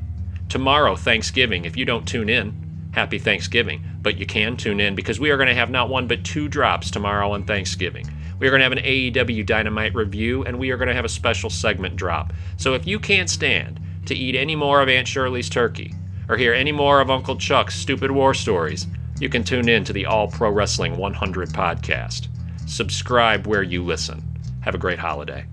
Tomorrow, 0.52 0.96
Thanksgiving, 0.96 1.64
if 1.64 1.78
you 1.78 1.86
don't 1.86 2.06
tune 2.06 2.28
in, 2.28 2.52
happy 2.92 3.18
Thanksgiving. 3.18 3.82
But 4.02 4.18
you 4.18 4.26
can 4.26 4.54
tune 4.54 4.80
in 4.80 4.94
because 4.94 5.18
we 5.18 5.30
are 5.30 5.38
going 5.38 5.48
to 5.48 5.54
have 5.54 5.70
not 5.70 5.88
one 5.88 6.06
but 6.06 6.24
two 6.24 6.46
drops 6.46 6.90
tomorrow 6.90 7.32
on 7.32 7.44
Thanksgiving. 7.44 8.06
We 8.38 8.46
are 8.46 8.50
going 8.50 8.60
to 8.60 8.64
have 8.64 8.72
an 8.72 8.84
AEW 8.84 9.46
Dynamite 9.46 9.94
review, 9.94 10.44
and 10.44 10.58
we 10.58 10.70
are 10.70 10.76
going 10.76 10.88
to 10.88 10.94
have 10.94 11.06
a 11.06 11.08
special 11.08 11.48
segment 11.48 11.96
drop. 11.96 12.34
So 12.58 12.74
if 12.74 12.86
you 12.86 12.98
can't 12.98 13.30
stand 13.30 13.80
to 14.04 14.14
eat 14.14 14.36
any 14.36 14.54
more 14.54 14.82
of 14.82 14.90
Aunt 14.90 15.08
Shirley's 15.08 15.48
turkey, 15.48 15.94
or 16.28 16.36
hear 16.36 16.52
any 16.52 16.70
more 16.70 17.00
of 17.00 17.10
Uncle 17.10 17.36
Chuck's 17.36 17.74
stupid 17.74 18.10
war 18.10 18.34
stories, 18.34 18.86
you 19.20 19.30
can 19.30 19.44
tune 19.44 19.70
in 19.70 19.84
to 19.84 19.94
the 19.94 20.04
All 20.04 20.28
Pro 20.28 20.50
Wrestling 20.50 20.98
100 20.98 21.48
podcast. 21.48 22.28
Subscribe 22.68 23.46
where 23.46 23.62
you 23.62 23.82
listen. 23.82 24.22
Have 24.60 24.74
a 24.74 24.78
great 24.78 24.98
holiday. 24.98 25.46